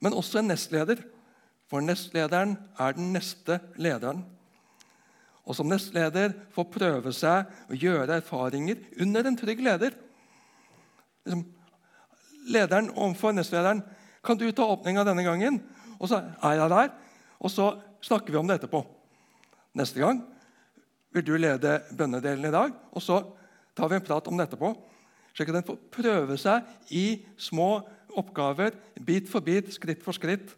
men 0.00 0.16
også 0.16 0.40
en 0.40 0.52
nestleder. 0.52 1.02
For 1.68 1.84
nestlederen 1.84 2.56
er 2.80 2.96
den 2.96 3.12
neste 3.12 3.60
lederen 3.76 4.24
og 5.48 5.56
som 5.56 5.68
nestleder 5.70 6.34
få 6.52 6.66
prøve 6.68 7.12
seg 7.16 7.48
og 7.70 7.80
gjøre 7.80 8.18
erfaringer 8.20 8.82
under 9.00 9.28
en 9.30 9.36
trygg 9.38 9.62
leder. 9.64 9.94
Liksom, 11.24 11.44
lederen 12.52 12.90
overfor 12.92 13.32
nestlederen 13.32 13.80
kan 14.24 14.36
du 14.36 14.44
ta 14.52 14.66
åpninga 14.68 15.06
denne 15.08 15.24
gangen. 15.24 15.62
Og 15.96 16.10
så 16.10 16.20
er 16.20 16.58
jeg 16.60 16.72
der, 16.74 16.92
og 17.40 17.50
så 17.50 17.70
snakker 18.04 18.34
vi 18.34 18.40
om 18.40 18.50
det 18.50 18.58
etterpå. 18.58 18.82
Neste 19.78 20.02
gang 20.02 20.20
vil 21.16 21.24
du 21.24 21.34
lede 21.40 21.78
bønnedelen 21.96 22.50
i 22.50 22.52
dag, 22.52 22.76
og 22.92 23.02
så 23.02 23.22
tar 23.76 23.88
vi 23.88 23.96
en 23.96 24.04
prat 24.04 24.28
om 24.28 24.36
det 24.36 24.50
etterpå. 24.50 24.74
Slik 25.32 25.48
at 25.48 25.60
den 25.62 25.66
får 25.66 25.80
prøve 25.94 26.36
seg 26.40 26.92
i 26.92 27.22
små 27.40 27.86
oppgaver, 28.18 28.76
bit 29.00 29.30
for 29.32 29.40
bit, 29.44 29.72
skritt 29.72 30.04
for 30.04 30.16
skritt. 30.16 30.52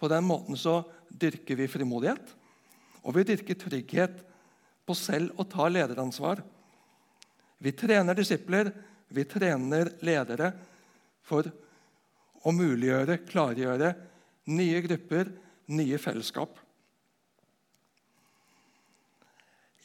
På 0.00 0.08
den 0.08 0.24
måten 0.24 0.56
så 0.56 0.80
dyrker 1.08 1.58
vi 1.58 1.68
frimodighet. 1.68 2.32
Og 3.04 3.14
vi 3.16 3.26
dyrker 3.28 3.58
trygghet 3.60 4.22
på 4.88 4.96
selv 4.96 5.36
å 5.38 5.44
ta 5.48 5.68
lederansvar. 5.68 6.40
Vi 7.60 7.72
trener 7.76 8.16
disipler, 8.16 8.72
vi 9.12 9.26
trener 9.28 9.92
ledere 10.00 10.54
for 11.28 11.46
å 12.40 12.52
muliggjøre, 12.56 13.20
klargjøre 13.28 13.92
nye 14.50 14.80
grupper, 14.86 15.28
nye 15.70 15.98
fellesskap. 16.00 16.56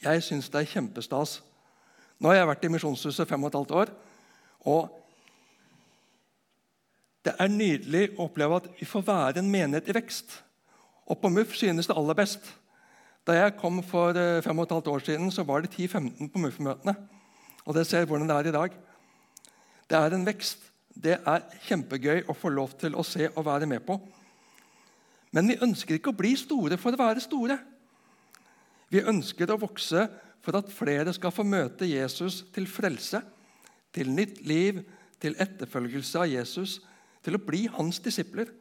Jeg 0.00 0.22
syns 0.24 0.48
det 0.52 0.62
er 0.62 0.70
kjempestas. 0.70 1.40
Nå 2.16 2.30
har 2.30 2.40
jeg 2.40 2.48
vært 2.48 2.64
i 2.64 2.70
Misjonshuset 2.72 3.28
fem 3.28 3.44
og 3.44 3.52
et 3.52 3.58
halvt 3.60 3.76
år. 3.82 3.92
og 4.66 5.05
Det 7.26 7.32
er 7.42 7.50
nydelig 7.50 8.04
å 8.14 8.28
oppleve 8.28 8.60
at 8.60 8.68
vi 8.78 8.86
får 8.86 9.02
være 9.08 9.42
en 9.42 9.50
menighet 9.50 9.88
i 9.90 9.96
vekst. 9.96 10.36
Og 11.10 11.18
på 11.18 11.30
MUF 11.32 11.56
synes 11.58 11.88
det 11.88 11.96
aller 11.98 12.14
best. 12.14 12.44
Da 13.26 13.34
jeg 13.34 13.56
kom 13.58 13.80
for 13.82 14.14
eh, 14.14 14.38
fem 14.44 14.58
og 14.62 14.68
et 14.68 14.74
halvt 14.76 14.90
år 14.92 15.02
siden, 15.08 15.32
så 15.34 15.42
var 15.42 15.64
det 15.64 15.72
10-15 15.74 16.30
på 16.30 16.42
MUF-møtene. 16.44 16.94
Og 17.66 17.74
dere 17.74 17.88
ser 17.88 18.06
hvordan 18.06 18.30
det 18.30 18.36
er 18.36 18.50
i 18.52 18.54
dag. 18.54 18.76
Det 19.90 19.98
er 19.98 20.14
en 20.14 20.26
vekst. 20.28 20.62
Det 20.94 21.18
er 21.18 21.42
kjempegøy 21.66 22.22
å 22.30 22.38
få 22.38 22.54
lov 22.54 22.78
til 22.78 22.94
å 22.94 23.04
se 23.04 23.26
og 23.32 23.44
være 23.48 23.66
med 23.66 23.82
på. 23.86 23.98
Men 25.34 25.50
vi 25.50 25.58
ønsker 25.66 25.98
ikke 25.98 26.14
å 26.14 26.20
bli 26.20 26.36
store 26.38 26.78
for 26.78 26.94
å 26.94 27.02
være 27.02 27.24
store. 27.24 27.58
Vi 28.88 29.02
ønsker 29.02 29.50
å 29.50 29.58
vokse 29.60 30.06
for 30.46 30.62
at 30.62 30.70
flere 30.70 31.10
skal 31.12 31.34
få 31.34 31.42
møte 31.42 31.90
Jesus 31.90 32.44
til 32.54 32.70
frelse, 32.70 33.18
til 33.90 34.14
nytt 34.14 34.44
liv, 34.46 34.84
til 35.18 35.34
etterfølgelse 35.42 36.22
av 36.22 36.30
Jesus, 36.30 36.78
til 37.26 37.36
å 37.36 37.42
bli 37.42 37.66
hans 37.74 37.98
disipler. 38.02 38.52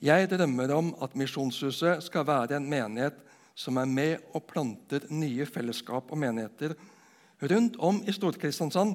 Jeg 0.00 0.30
drømmer 0.30 0.72
om 0.72 0.92
at 1.02 1.16
Misjonshuset 1.18 2.04
skal 2.06 2.26
være 2.26 2.56
en 2.56 2.68
menighet 2.70 3.18
som 3.58 3.76
er 3.80 3.90
med 3.90 4.28
og 4.32 4.46
planter 4.46 5.08
nye 5.10 5.46
fellesskap 5.46 6.12
og 6.14 6.20
menigheter 6.22 6.76
rundt 7.50 7.76
om 7.82 7.98
i 8.06 8.14
Stor-Kristiansand. 8.14 8.94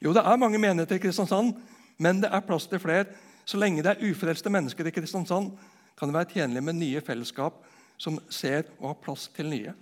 Jo, 0.00 0.12
det 0.16 0.24
er 0.24 0.40
mange 0.40 0.58
menigheter 0.60 0.96
i 0.96 1.02
Kristiansand, 1.04 1.54
men 2.00 2.22
det 2.24 2.32
er 2.32 2.44
plass 2.44 2.66
til 2.68 2.80
flere. 2.80 3.06
Så 3.44 3.60
lenge 3.60 3.84
det 3.84 3.92
er 3.92 4.08
ufrelste 4.08 4.50
mennesker 4.52 4.88
i 4.88 4.94
Kristiansand, 4.96 5.52
kan 5.96 6.10
det 6.10 6.16
være 6.16 6.32
tjenlig 6.32 6.64
med 6.64 6.80
nye 6.80 7.00
fellesskap 7.04 7.62
som 8.00 8.18
ser 8.28 8.66
og 8.80 8.90
har 8.90 8.98
plass 9.04 9.28
til 9.36 9.48
nye. 9.52 9.72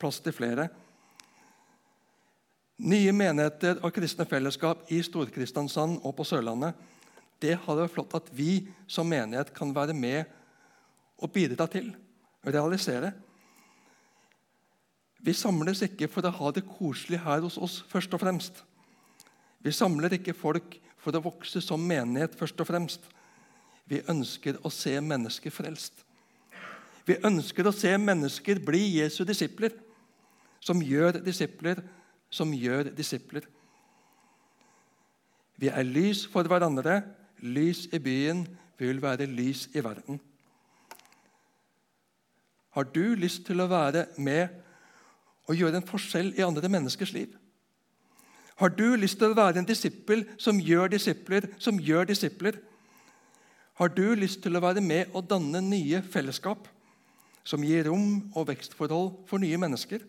Plass 0.00 0.20
til 0.24 0.36
flere. 0.36 0.68
Nye 2.80 3.12
menigheter 3.12 3.82
og 3.84 3.92
kristne 3.92 4.24
fellesskap 4.24 4.86
i 4.88 5.02
Stor-Kristiansand 5.04 5.98
og 6.00 6.14
på 6.16 6.24
Sørlandet. 6.24 6.72
Det 7.40 7.58
hadde 7.60 7.82
vært 7.82 7.92
flott 7.92 8.14
at 8.16 8.30
vi 8.32 8.62
som 8.88 9.08
menighet 9.08 9.52
kan 9.52 9.74
være 9.76 9.92
med 9.96 10.24
og 11.20 11.28
bidra 11.34 11.66
til 11.68 11.90
å 12.40 12.54
realisere. 12.54 13.12
Vi 15.20 15.34
samles 15.36 15.84
ikke 15.84 16.08
for 16.08 16.24
å 16.24 16.32
ha 16.32 16.52
det 16.56 16.64
koselig 16.64 17.20
her 17.20 17.44
hos 17.44 17.58
oss 17.60 17.82
først 17.90 18.16
og 18.16 18.22
fremst. 18.24 18.62
Vi 19.60 19.72
samler 19.76 20.16
ikke 20.16 20.36
folk 20.36 20.78
for 21.00 21.12
å 21.12 21.24
vokse 21.24 21.60
som 21.60 21.84
menighet 21.84 22.36
først 22.40 22.64
og 22.64 22.70
fremst. 22.70 23.04
Vi 23.84 24.00
ønsker 24.08 24.56
å 24.64 24.72
se 24.72 24.96
mennesker 25.04 25.52
frelst. 25.52 26.00
Vi 27.04 27.20
ønsker 27.28 27.68
å 27.68 27.76
se 27.76 27.92
mennesker 28.00 28.60
bli 28.64 28.86
Jesu 29.02 29.26
disipler, 29.28 29.74
som 30.64 30.80
gjør 30.80 31.20
disipler, 31.24 31.80
som 32.30 32.54
gjør 32.54 32.92
disipler. 32.96 33.44
Vi 35.60 35.68
er 35.68 35.84
lys 35.84 36.24
for 36.30 36.46
hverandre, 36.48 37.02
lys 37.42 37.86
i 37.92 37.98
byen. 38.00 38.46
Vi 38.78 38.88
vil 38.88 39.02
være 39.02 39.26
lys 39.28 39.66
i 39.74 39.84
verden. 39.84 40.20
Har 42.70 42.86
du 42.94 43.14
lyst 43.18 43.44
til 43.46 43.60
å 43.60 43.68
være 43.68 44.06
med 44.16 44.48
og 45.50 45.58
gjøre 45.58 45.80
en 45.82 45.86
forskjell 45.86 46.32
i 46.38 46.46
andre 46.46 46.70
menneskers 46.70 47.12
liv? 47.12 47.34
Har 48.60 48.72
du 48.76 48.94
lyst 48.96 49.18
til 49.18 49.32
å 49.32 49.36
være 49.36 49.60
en 49.60 49.68
disippel 49.68 50.22
som 50.38 50.60
gjør 50.60 50.92
disipler, 50.92 51.48
som 51.58 51.80
gjør 51.80 52.08
disipler? 52.12 52.60
Har 53.80 53.88
du 53.96 54.14
lyst 54.14 54.42
til 54.44 54.56
å 54.56 54.62
være 54.62 54.82
med 54.84 55.14
og 55.16 55.26
danne 55.28 55.62
nye 55.64 56.02
fellesskap 56.04 56.68
som 57.44 57.64
gir 57.64 57.88
rom 57.88 58.30
og 58.36 58.50
vekstforhold 58.52 59.14
for 59.28 59.40
nye 59.42 59.60
mennesker? 59.60 60.04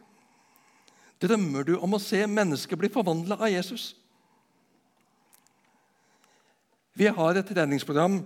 Drømmer 1.21 1.67
du 1.67 1.75
om 1.77 1.93
å 1.93 2.01
se 2.01 2.23
mennesker 2.25 2.79
bli 2.79 2.89
forvandla 2.89 3.37
av 3.37 3.51
Jesus? 3.51 3.91
Vi 6.97 7.07
har 7.07 7.37
et 7.37 7.47
treningsprogram 7.47 8.19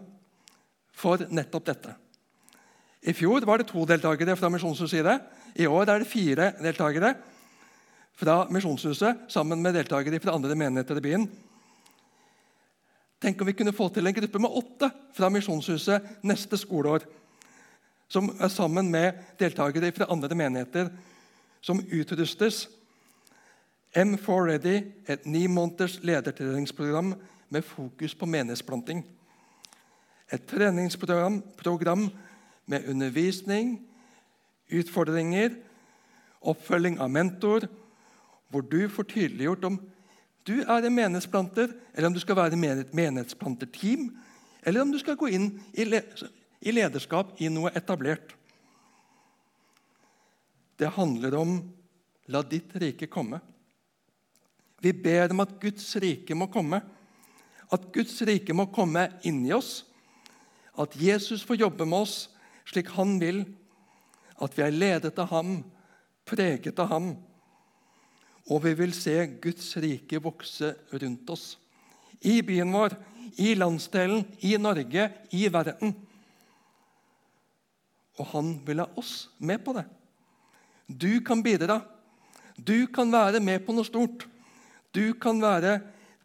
for 0.96 1.26
nettopp 1.30 1.66
dette. 1.68 1.96
I 3.06 3.14
fjor 3.14 3.46
var 3.46 3.62
det 3.62 3.68
to 3.70 3.84
deltakere 3.86 4.38
fra 4.40 4.50
Misjonshuset. 4.50 5.26
I 5.60 5.68
år 5.68 5.90
er 5.92 6.02
det 6.02 6.10
fire 6.10 6.54
deltakere 6.58 7.12
fra 8.18 8.46
Misjonshuset 8.50 9.28
sammen 9.32 9.62
med 9.62 9.76
deltakere 9.78 10.20
fra 10.24 10.34
andre 10.34 10.56
menigheter 10.58 10.98
i 10.98 11.04
byen. 11.04 11.28
Tenk 13.22 13.42
om 13.42 13.48
vi 13.48 13.58
kunne 13.58 13.76
få 13.76 13.90
til 13.94 14.08
en 14.08 14.16
gruppe 14.16 14.42
med 14.42 14.58
åtte 14.62 14.90
fra 15.16 15.30
Misjonshuset 15.34 16.24
neste 16.26 16.58
skoleår. 16.58 17.06
Som 18.10 18.32
er 18.40 18.52
sammen 18.54 18.90
med 18.94 19.22
deltakere 19.40 19.92
fra 19.94 20.08
andre 20.14 20.38
menigheter, 20.38 20.90
som 21.62 21.82
utrustes. 21.82 22.66
M4 23.96 24.48
Ready, 24.50 24.82
et 25.08 25.26
ni 25.26 25.48
måneders 25.48 26.02
ledertreningsprogram 26.04 27.14
med 27.50 27.62
fokus 27.64 28.16
på 28.16 28.28
menighetsplanting. 28.28 29.06
Et 30.32 30.48
treningsprogram 30.48 31.42
program 31.58 32.10
med 32.66 32.90
undervisning, 32.90 33.78
utfordringer, 34.68 35.56
oppfølging 36.42 37.00
av 37.00 37.10
mentor 37.10 37.70
hvor 38.52 38.68
du 38.68 38.90
får 38.90 39.08
tydeliggjort 39.14 39.64
om 39.66 39.80
du 40.46 40.60
er 40.62 40.84
en 40.86 40.94
menighetsplanter, 40.94 41.72
eller 41.94 42.08
om 42.08 42.14
du 42.14 42.20
skal 42.20 42.36
være 42.36 42.60
et 42.84 42.94
menighetsplanterteam, 42.94 44.10
eller 44.64 44.82
om 44.82 44.92
du 44.92 45.00
skal 45.00 45.18
gå 45.18 45.32
inn 45.34 45.50
i 45.74 45.88
lederskap 46.72 47.40
i 47.42 47.50
noe 47.50 47.72
etablert. 47.74 48.36
Det 50.78 50.92
handler 51.00 51.40
om 51.40 51.60
la 52.28 52.44
ditt 52.44 52.76
rike 52.76 53.08
komme. 53.08 53.40
Vi 54.86 54.94
ber 54.94 55.34
om 55.34 55.42
at 55.42 55.58
Guds 55.62 55.88
rike 56.02 56.38
må 56.38 56.46
komme. 56.54 56.84
At 57.74 57.90
Guds 57.94 58.20
rike 58.28 58.54
må 58.54 58.68
komme 58.70 59.08
inni 59.26 59.50
oss. 59.56 59.80
At 60.78 60.94
Jesus 61.00 61.42
får 61.46 61.64
jobbe 61.66 61.88
med 61.90 62.06
oss 62.06 62.18
slik 62.70 62.94
han 62.94 63.18
vil. 63.22 63.48
At 64.38 64.54
vi 64.54 64.66
er 64.66 64.76
ledet 64.76 65.18
av 65.22 65.32
ham, 65.34 65.58
preget 66.30 66.78
av 66.82 66.94
ham 66.94 67.16
og 68.52 68.62
vi 68.66 68.76
vil 68.78 68.94
se 68.94 69.16
Guds 69.42 69.72
rike 69.82 70.20
vokse 70.22 70.76
rundt 70.94 71.30
oss. 71.34 71.56
I 72.22 72.42
byen 72.46 72.72
vår, 72.74 72.94
i 73.42 73.56
landsdelen, 73.58 74.24
i 74.46 74.54
Norge, 74.62 75.10
i 75.34 75.48
verden. 75.52 75.96
Og 78.22 78.30
han 78.32 78.54
vil 78.68 78.84
ha 78.84 78.88
oss 78.98 79.32
med 79.38 79.64
på 79.66 79.74
det. 79.76 79.86
Du 80.88 81.20
kan 81.26 81.42
bidra. 81.44 81.82
Du 82.56 82.86
kan 82.88 83.12
være 83.12 83.42
med 83.44 83.66
på 83.66 83.74
noe 83.74 83.88
stort. 83.88 84.28
Du 84.96 85.14
kan 85.20 85.42
være 85.44 85.80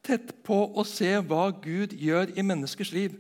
tett 0.07 0.33
på 0.47 0.63
å 0.79 0.85
se 0.87 1.11
hva 1.27 1.49
Gud 1.63 1.93
gjør 1.99 2.33
i 2.39 2.45
menneskers 2.47 2.93
liv. 2.95 3.17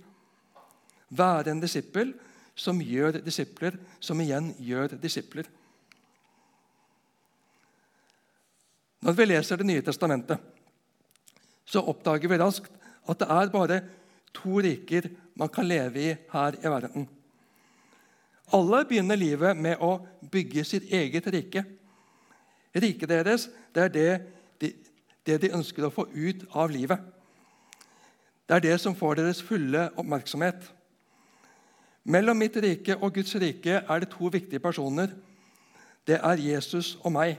Være 1.10 1.50
en 1.50 1.62
disippel 1.62 2.14
som 2.54 2.80
gjør 2.82 3.18
disipler, 3.24 3.76
som 4.00 4.20
igjen 4.22 4.52
gjør 4.62 4.94
disipler. 5.00 5.48
Når 9.00 9.16
vi 9.16 9.26
leser 9.30 9.56
Det 9.56 9.66
nye 9.66 9.82
testamentet, 9.82 10.38
så 11.64 11.82
oppdager 11.88 12.28
vi 12.28 12.38
raskt 12.38 12.72
at 13.08 13.18
det 13.22 13.28
er 13.32 13.52
bare 13.52 13.78
to 14.36 14.60
riker 14.60 15.08
man 15.38 15.48
kan 15.48 15.66
leve 15.66 16.02
i 16.02 16.16
her 16.32 16.58
i 16.60 16.68
verden. 16.68 17.08
Alle 18.52 18.82
begynner 18.84 19.16
livet 19.16 19.56
med 19.56 19.80
å 19.80 19.94
bygge 20.30 20.64
sitt 20.66 20.90
eget 20.90 21.26
rike. 21.30 21.64
Riket 22.74 23.08
deres 23.08 23.48
det 23.74 23.84
er 23.86 23.94
det 23.94 24.10
de, 24.60 24.72
det 25.26 25.40
de 25.42 25.52
ønsker 25.56 25.86
å 25.86 25.92
få 25.94 26.06
ut 26.12 26.46
av 26.56 26.70
livet. 26.72 27.00
Det 28.48 28.56
er 28.56 28.64
det 28.64 28.76
som 28.82 28.96
får 28.98 29.20
deres 29.20 29.42
fulle 29.46 29.88
oppmerksomhet. 30.00 30.64
Mellom 32.10 32.38
mitt 32.40 32.56
rike 32.58 32.96
og 32.96 33.12
Guds 33.14 33.36
rike 33.38 33.82
er 33.82 34.02
det 34.02 34.10
to 34.10 34.30
viktige 34.32 34.62
personer. 34.62 35.12
Det 36.06 36.16
er 36.18 36.42
Jesus 36.42 36.96
og 37.04 37.12
meg. 37.14 37.36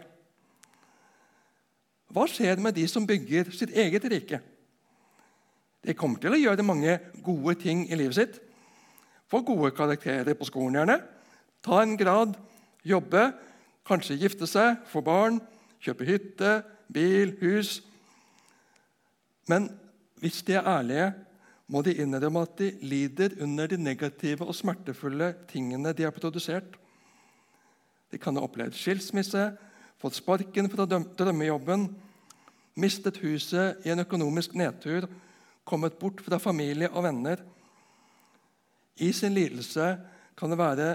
Hva 2.11 2.27
skjer 2.27 2.59
med 2.61 2.75
de 2.75 2.85
som 2.91 3.07
bygger 3.07 3.51
sitt 3.55 3.73
eget 3.75 4.05
rike? 4.11 4.41
De 5.81 5.95
kommer 5.97 6.21
til 6.21 6.35
å 6.35 6.39
gjøre 6.39 6.65
mange 6.65 6.99
gode 7.25 7.55
ting 7.63 7.87
i 7.89 7.97
livet 7.97 8.17
sitt. 8.17 8.39
Få 9.31 9.41
gode 9.47 9.71
karakterer 9.73 10.35
på 10.37 10.45
skolen, 10.45 10.77
gjerne. 10.77 10.99
Ta 11.63 11.81
en 11.81 11.95
grad, 11.97 12.35
jobbe, 12.83 13.31
kanskje 13.87 14.19
gifte 14.19 14.47
seg, 14.49 14.81
få 14.91 15.01
barn, 15.05 15.39
kjøpe 15.81 16.05
hytte, 16.05 16.51
bil, 16.93 17.35
hus. 17.41 17.79
Men 19.49 19.69
hvis 20.21 20.41
de 20.47 20.57
er 20.59 20.67
ærlige, 20.67 21.11
må 21.71 21.81
de 21.81 21.95
innrømme 22.03 22.43
at 22.43 22.57
de 22.59 22.71
lider 22.83 23.37
under 23.41 23.67
de 23.71 23.77
negative 23.79 24.45
og 24.45 24.55
smertefulle 24.55 25.33
tingene 25.51 25.93
de 25.95 26.03
har 26.03 26.11
produsert. 26.11 26.75
De 28.11 28.19
kan 28.19 28.35
ha 28.35 28.43
opplevd 28.43 28.75
skilsmisse, 28.75 29.45
fått 30.01 30.17
sparken 30.19 30.67
fra 30.71 30.85
drømmejobben, 30.89 31.87
mistet 32.75 33.21
huset 33.23 33.85
i 33.85 33.93
en 33.93 34.03
økonomisk 34.03 34.55
nedtur, 34.59 35.07
kommet 35.63 35.95
bort 35.99 36.19
fra 36.25 36.39
familie 36.41 36.89
og 36.91 37.05
venner. 37.05 37.39
I 38.99 39.11
sin 39.15 39.33
lidelse 39.33 39.93
kan 40.37 40.51
det 40.51 40.59
være 40.59 40.89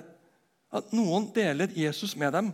at 0.76 0.92
noen 0.92 1.30
deler 1.34 1.72
Jesus 1.72 2.16
med 2.18 2.34
dem. 2.36 2.52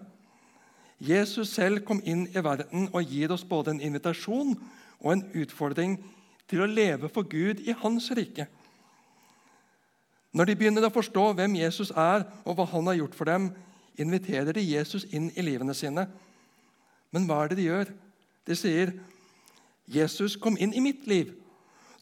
Jesus 1.03 1.51
selv 1.51 1.83
kom 1.87 1.99
inn 2.07 2.29
i 2.31 2.43
verden 2.45 2.87
og 2.93 3.11
gir 3.11 3.33
oss 3.35 3.43
både 3.45 3.75
en 3.75 3.83
invitasjon 3.83 4.55
og 5.01 5.09
en 5.13 5.25
utfordring 5.35 5.97
til 6.51 6.63
å 6.63 6.69
leve 6.71 7.11
for 7.11 7.27
Gud 7.27 7.65
i 7.67 7.75
Hans 7.81 8.11
rike. 8.15 8.47
Når 10.33 10.49
de 10.49 10.57
begynner 10.57 10.87
å 10.87 10.93
forstå 10.95 11.25
hvem 11.37 11.57
Jesus 11.59 11.91
er, 11.91 12.23
og 12.47 12.57
hva 12.57 12.69
han 12.71 12.87
har 12.89 13.01
gjort 13.01 13.17
for 13.19 13.29
dem, 13.29 13.51
inviterer 14.01 14.55
de 14.57 14.63
Jesus 14.65 15.05
inn 15.13 15.29
i 15.37 15.45
livene 15.45 15.75
sine. 15.77 16.07
Men 17.13 17.27
hva 17.29 17.43
er 17.43 17.53
det 17.53 17.59
de 17.59 17.67
gjør? 17.67 17.91
De 18.49 18.57
sier, 18.57 18.95
'Jesus, 19.87 20.37
kom 20.37 20.57
inn 20.57 20.73
i 20.73 20.81
mitt 20.81 21.07
liv. 21.07 21.35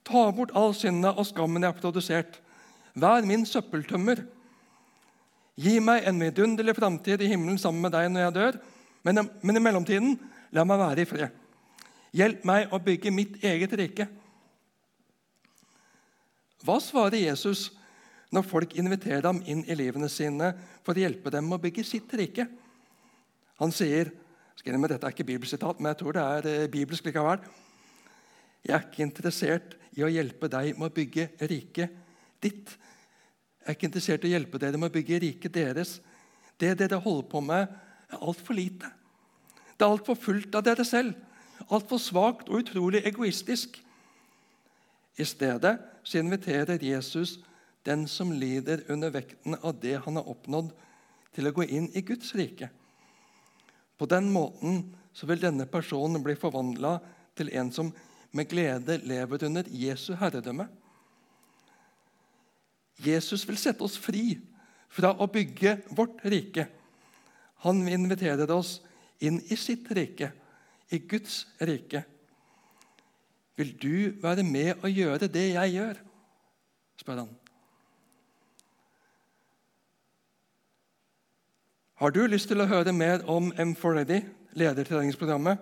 Ta 0.05 0.31
bort 0.31 0.53
all 0.55 0.75
synda 0.75 1.15
og 1.17 1.27
skammen 1.27 1.63
jeg 1.63 1.73
har 1.73 1.81
produsert. 1.81 2.41
Vær 2.95 3.27
min 3.27 3.47
søppeltømmer. 3.47 4.23
Gi 5.57 5.79
meg 5.81 6.07
en 6.07 6.21
vidunderlig 6.21 6.77
framtid 6.77 7.21
i 7.21 7.27
himmelen 7.33 7.59
sammen 7.59 7.83
med 7.83 7.93
deg 7.93 8.11
når 8.11 8.21
jeg 8.21 8.35
dør, 8.35 8.61
men, 9.07 9.29
men 9.43 9.57
i 9.57 9.63
mellomtiden, 9.63 10.17
la 10.53 10.65
meg 10.67 10.81
være 10.81 11.05
i 11.05 11.09
fred. 11.09 11.37
Hjelp 12.17 12.47
meg 12.49 12.73
å 12.75 12.81
bygge 12.83 13.13
mitt 13.15 13.37
eget 13.47 13.75
rike. 13.79 14.09
Hva 16.67 16.77
svarer 16.83 17.23
Jesus 17.23 17.69
når 18.35 18.47
folk 18.47 18.75
inviterer 18.79 19.25
ham 19.25 19.41
inn 19.49 19.63
i 19.65 19.77
livene 19.79 20.11
sine 20.13 20.53
for 20.85 20.95
å 20.95 21.05
hjelpe 21.05 21.33
dem 21.33 21.49
å 21.55 21.61
bygge 21.63 21.87
sitt 21.87 22.13
rike? 22.19 22.47
Han 23.63 23.73
sier 23.73 24.13
med, 24.61 24.91
Dette 24.91 25.07
er 25.07 25.15
ikke 25.15 25.25
bibelsitat, 25.25 25.79
men 25.81 25.95
jeg 25.95 26.01
tror 26.03 26.17
det 26.17 26.23
er 26.23 26.47
eh, 26.51 26.69
bibelsk 26.69 27.07
likevel. 27.09 27.41
Jeg 28.61 28.75
er 28.77 28.83
ikke 28.85 29.07
interessert 29.07 29.77
i 29.97 30.05
å 30.05 30.11
hjelpe 30.13 30.51
deg 30.53 30.77
med 30.77 30.91
å 30.91 30.95
bygge 30.95 31.31
riket 31.49 31.95
ditt. 32.43 32.75
Jeg 33.61 33.69
er 33.69 33.77
ikke 33.77 33.89
interessert 33.89 34.27
i 34.27 34.29
å 34.29 34.35
hjelpe 34.35 34.61
dere 34.61 34.81
med 34.81 34.91
å 34.91 34.95
bygge 34.99 35.21
riket 35.25 35.55
deres. 35.55 35.95
Det 36.61 36.75
dere 36.77 37.01
holder 37.01 37.29
på 37.31 37.41
med, 37.45 37.73
er 38.13 38.23
altfor 38.23 38.57
lite. 38.57 38.91
Det 39.77 39.87
er 39.87 39.93
altfor 39.95 40.19
fullt 40.19 40.55
av 40.55 40.65
dere 40.67 40.85
selv. 40.85 41.15
Altfor 41.71 42.01
svakt 42.03 42.49
og 42.49 42.63
utrolig 42.63 43.03
egoistisk. 43.07 43.79
I 45.17 45.25
stedet 45.25 45.77
så 46.03 46.19
inviterer 46.19 46.83
Jesus 46.83 47.39
den 47.85 48.07
som 48.09 48.33
lider 48.33 48.85
under 48.93 49.13
vekten 49.13 49.57
av 49.63 49.79
det 49.81 49.97
han 50.05 50.19
har 50.21 50.29
oppnådd, 50.29 50.73
til 51.31 51.47
å 51.47 51.53
gå 51.55 51.65
inn 51.71 51.87
i 51.95 52.03
Guds 52.03 52.35
rike. 52.35 52.67
På 53.97 54.09
den 54.11 54.33
måten 54.35 54.83
så 55.15 55.29
vil 55.31 55.41
denne 55.43 55.69
personen 55.71 56.23
bli 56.25 56.35
forvandla 56.39 56.97
til 57.39 57.53
en 57.55 57.71
som 57.73 57.93
med 58.35 58.49
glede 58.51 58.99
lever 59.07 59.45
under 59.47 59.69
Jesu 59.71 60.13
herredømme. 60.19 60.67
Jesus 63.01 63.47
vil 63.49 63.59
sette 63.61 63.85
oss 63.87 63.97
fri 63.99 64.35
fra 64.91 65.13
å 65.17 65.29
bygge 65.31 65.79
vårt 65.97 66.21
rike. 66.27 66.67
Han 67.65 67.83
inviterer 67.89 68.51
oss 68.55 68.79
inn 69.21 69.41
i 69.53 69.57
sitt 69.57 69.91
rike, 69.93 70.31
i 70.91 70.99
Guds 70.99 71.43
rike. 71.61 72.05
Vil 73.61 73.75
du 73.77 73.97
være 74.23 74.45
med 74.47 74.81
og 74.81 74.89
gjøre 74.91 75.29
det 75.29 75.51
jeg 75.53 75.77
gjør? 75.77 76.01
spør 77.01 77.23
han. 77.23 77.31
Har 82.01 82.13
du 82.13 82.23
lyst 82.29 82.49
til 82.49 82.61
å 82.61 82.69
høre 82.69 82.93
mer 82.97 83.27
om 83.29 83.51
M4Ready, 83.53 84.23
ledertreningsprogrammet? 84.57 85.61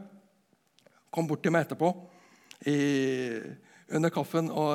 Kom 1.11 1.27
bort 1.27 1.43
til 1.43 1.55
meg 1.55 1.67
etterpå, 1.67 1.91
i, 2.71 2.77
under 3.91 4.13
kaffen 4.15 4.51
og, 4.51 4.75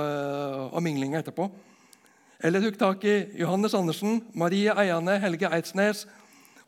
og 0.74 0.84
minglinga 0.84 1.22
etterpå. 1.24 1.48
Eller 2.44 2.64
hugg 2.66 2.76
tak 2.80 3.06
i 3.08 3.16
Johannes 3.40 3.76
Andersen, 3.80 4.20
Marie 4.36 4.76
Eiane, 4.76 5.16
Helge 5.24 5.48
Eidsnes, 5.56 6.04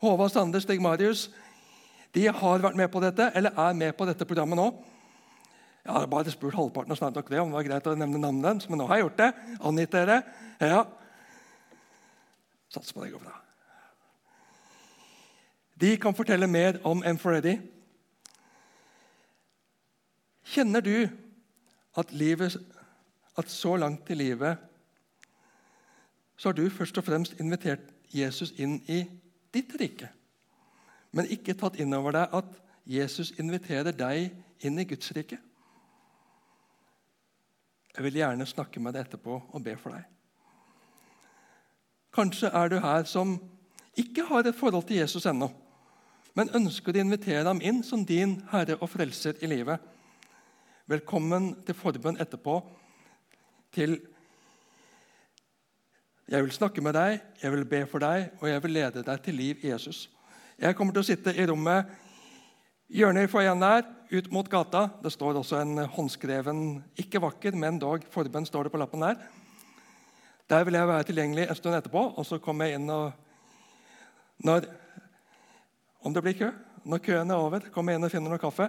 Håvard 0.06 0.32
Sande, 0.32 0.60
Stig 0.62 0.82
Marius. 0.82 1.26
De 2.14 2.28
har 2.30 2.62
vært 2.62 2.78
med 2.78 2.88
på 2.92 3.02
dette, 3.02 3.30
eller 3.34 3.56
er 3.58 3.74
med 3.76 3.96
på 3.98 4.06
dette 4.08 4.26
programmet 4.28 4.58
nå. 4.58 4.66
Jeg 5.86 5.94
har 5.94 6.06
bare 6.10 6.32
spurt 6.34 6.56
halvparten 6.58 6.94
og 6.94 6.98
snart 6.98 7.14
nok 7.14 7.28
det 7.30 7.40
om 7.40 7.50
det 7.50 7.58
var 7.58 7.66
greit 7.66 7.88
å 7.90 7.94
nevne 7.98 8.18
navnet 8.18 8.46
deres, 8.46 8.68
men 8.70 8.80
nå 8.80 8.86
har 8.88 8.98
jeg 8.98 9.06
gjort 9.06 9.20
det. 9.20 9.28
Angitt 9.70 9.92
dere. 9.94 10.16
Ja. 10.58 10.80
Satser 12.74 12.96
på 12.96 13.04
det 13.04 13.12
går 13.14 13.22
bra. 13.22 13.36
De 15.76 15.92
kan 16.00 16.16
fortelle 16.16 16.48
mer 16.50 16.80
om 16.88 17.04
M4Ready. 17.04 17.58
Kjenner 20.46 20.82
du 20.82 21.08
at, 21.96 22.12
livet, 22.12 22.56
at 23.36 23.50
så 23.52 23.76
langt 23.76 24.10
i 24.10 24.16
livet 24.16 24.62
så 26.36 26.48
har 26.48 26.56
du 26.56 26.66
først 26.70 26.98
og 26.98 27.06
fremst 27.06 27.38
invitert 27.40 27.84
Jesus 28.12 28.52
inn 28.60 28.80
i 28.92 29.04
ditt 29.56 29.74
rike, 29.80 30.10
men 31.16 31.30
ikke 31.32 31.56
tatt 31.56 31.78
inn 31.80 31.94
over 31.96 32.14
deg 32.14 32.34
at 32.36 32.56
Jesus 32.86 33.32
inviterer 33.40 33.96
deg 33.96 34.30
inn 34.66 34.78
i 34.78 34.86
Guds 34.88 35.10
rike? 35.16 35.38
Jeg 37.96 38.04
vil 38.04 38.18
gjerne 38.20 38.46
snakke 38.46 38.80
med 38.82 38.92
deg 38.92 39.06
etterpå 39.06 39.38
og 39.40 39.62
be 39.64 39.72
for 39.80 39.96
deg. 39.96 40.04
Kanskje 42.16 42.50
er 42.52 42.68
du 42.72 42.78
her 42.80 43.06
som 43.08 43.38
ikke 43.96 44.26
har 44.28 44.44
et 44.44 44.56
forhold 44.56 44.84
til 44.88 45.00
Jesus 45.00 45.24
ennå, 45.28 45.48
men 46.36 46.52
ønsker 46.56 46.92
å 46.92 47.00
invitere 47.00 47.46
ham 47.48 47.62
inn 47.64 47.82
som 47.84 48.04
din 48.04 48.38
herre 48.52 48.76
og 48.76 48.90
frelser 48.92 49.40
i 49.40 49.48
livet. 49.48 49.80
Velkommen 50.86 51.54
til 51.64 51.76
forbønn 51.76 52.20
etterpå. 52.20 52.60
til 53.76 53.98
Jeg 56.26 56.42
vil 56.42 56.50
snakke 56.50 56.82
med 56.82 56.96
deg, 56.96 57.20
jeg 57.38 57.52
vil 57.54 57.60
be 57.70 57.84
for 57.86 58.02
deg, 58.02 58.32
og 58.40 58.48
jeg 58.50 58.62
vil 58.64 58.72
lede 58.74 59.02
deg 59.06 59.20
til 59.22 59.36
liv 59.38 59.60
Jesus. 59.62 60.08
Jeg 60.58 60.74
kommer 60.74 60.96
til 60.96 61.04
å 61.04 61.06
sitte 61.06 61.30
i 61.30 61.44
rommet 61.46 61.92
Hjørnet 62.86 63.26
i 63.26 63.30
foajeen 63.30 63.62
der, 63.62 63.86
ut 64.14 64.28
mot 64.34 64.48
gata. 64.50 64.84
Det 65.02 65.10
står 65.10 65.38
også 65.38 65.58
en 65.58 65.84
håndskreven, 65.90 66.60
ikke 66.98 67.22
vakker, 67.22 67.54
men 67.58 67.78
dog 67.82 68.04
forbønn 68.10 68.46
står 68.46 68.66
det 68.66 68.72
på 68.74 68.78
lappen 68.78 69.02
der. 69.02 69.16
Der 70.50 70.66
vil 70.66 70.78
jeg 70.78 70.90
være 70.90 71.06
tilgjengelig 71.08 71.46
en 71.46 71.58
stund 71.58 71.78
etterpå, 71.78 72.02
og 72.14 72.26
så 72.26 72.38
kommer 72.42 72.66
jeg 72.66 72.80
inn 72.80 72.90
og 72.90 73.12
når, 74.46 74.66
Om 76.02 76.14
det 76.14 76.22
blir 76.22 76.38
kø, 76.38 76.52
når 76.86 77.02
køen 77.06 77.30
er 77.30 77.42
over, 77.42 77.70
kommer 77.74 77.92
jeg 77.92 77.98
inn 77.98 78.06
og 78.06 78.14
finner 78.14 78.34
noe 78.34 78.42
kaffe. 78.42 78.66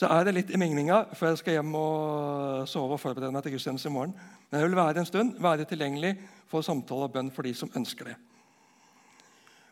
Så 0.00 0.08
er 0.08 0.24
det 0.24 0.32
litt 0.32 0.50
i 0.54 0.56
minglinga 0.56 1.02
før 1.12 1.34
jeg 1.34 1.40
skal 1.42 1.58
hjem 1.58 1.74
og 1.76 2.68
sove 2.70 2.96
og 2.96 3.02
forberede 3.02 3.34
meg 3.34 3.42
til 3.44 3.52
gudstjeneste 3.52 3.90
i 3.90 3.92
morgen. 3.92 4.14
Men 4.48 4.62
jeg 4.62 4.70
vil 4.70 4.78
være 4.78 5.02
en 5.02 5.08
stund, 5.10 5.34
være 5.44 5.66
tilgjengelig 5.68 6.14
for 6.48 6.64
samtale 6.64 7.04
og 7.04 7.12
bønn 7.12 7.28
for 7.34 7.44
de 7.44 7.52
som 7.58 7.68
ønsker 7.76 8.08
det. 8.08 8.14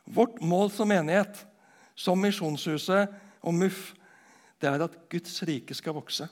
Vårt 0.05 0.37
mål 0.45 0.69
som 0.75 0.93
menighet 0.93 1.41
som 1.97 2.21
Misjonshuset 2.21 3.17
og 3.41 3.57
MUF, 3.57 3.81
det 4.61 4.69
er 4.69 4.85
at 4.85 5.01
Guds 5.09 5.41
rike 5.49 5.81
skal 5.81 5.97
vokse. 5.97 6.29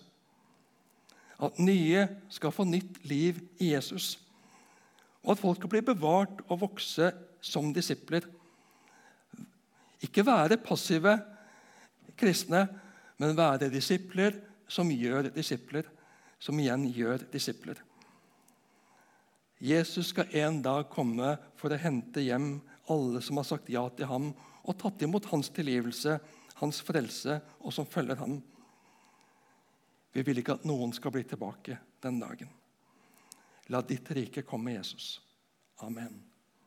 At 1.40 1.56
nye 1.56 2.04
skal 2.28 2.52
få 2.52 2.68
nytt 2.68 3.00
liv 3.08 3.40
i 3.64 3.72
Jesus. 3.72 4.18
Og 5.24 5.38
at 5.38 5.40
folk 5.40 5.56
skal 5.56 5.72
bli 5.72 5.86
bevart 5.88 6.44
og 6.50 6.66
vokse 6.68 7.14
som 7.40 7.72
disipler. 7.72 8.28
Ikke 10.04 10.26
være 10.26 10.60
passive 10.60 11.16
kristne, 12.20 12.68
men 13.16 13.36
være 13.36 13.70
disipler 13.72 14.36
som 14.68 14.90
gjør 14.90 15.30
disipler, 15.34 15.86
som 16.38 16.58
igjen 16.60 16.88
gjør 16.92 17.24
disipler. 17.32 17.80
Jesus 19.58 20.10
skal 20.12 20.32
en 20.36 20.60
dag 20.62 20.88
komme 20.92 21.36
for 21.56 21.72
å 21.72 21.80
hente 21.80 22.20
hjem 22.20 22.58
alle 22.92 23.22
som 23.24 23.40
har 23.40 23.48
sagt 23.48 23.70
ja 23.72 23.86
til 23.96 24.10
ham 24.10 24.28
og 24.66 24.76
tatt 24.78 25.02
imot 25.06 25.30
hans 25.30 25.48
tilgivelse, 25.54 26.18
hans 26.60 26.82
frelse, 26.84 27.38
og 27.62 27.72
som 27.72 27.88
følger 27.88 28.20
ham. 28.20 28.36
Vi 30.12 30.24
vil 30.26 30.40
ikke 30.40 30.58
at 30.58 30.68
noen 30.68 30.92
skal 30.96 31.14
bli 31.14 31.24
tilbake 31.28 31.78
den 32.02 32.20
dagen. 32.20 32.50
La 33.72 33.82
ditt 33.82 34.10
rike 34.14 34.44
komme, 34.46 34.76
Jesus. 34.76 35.16
Amen. 35.84 36.35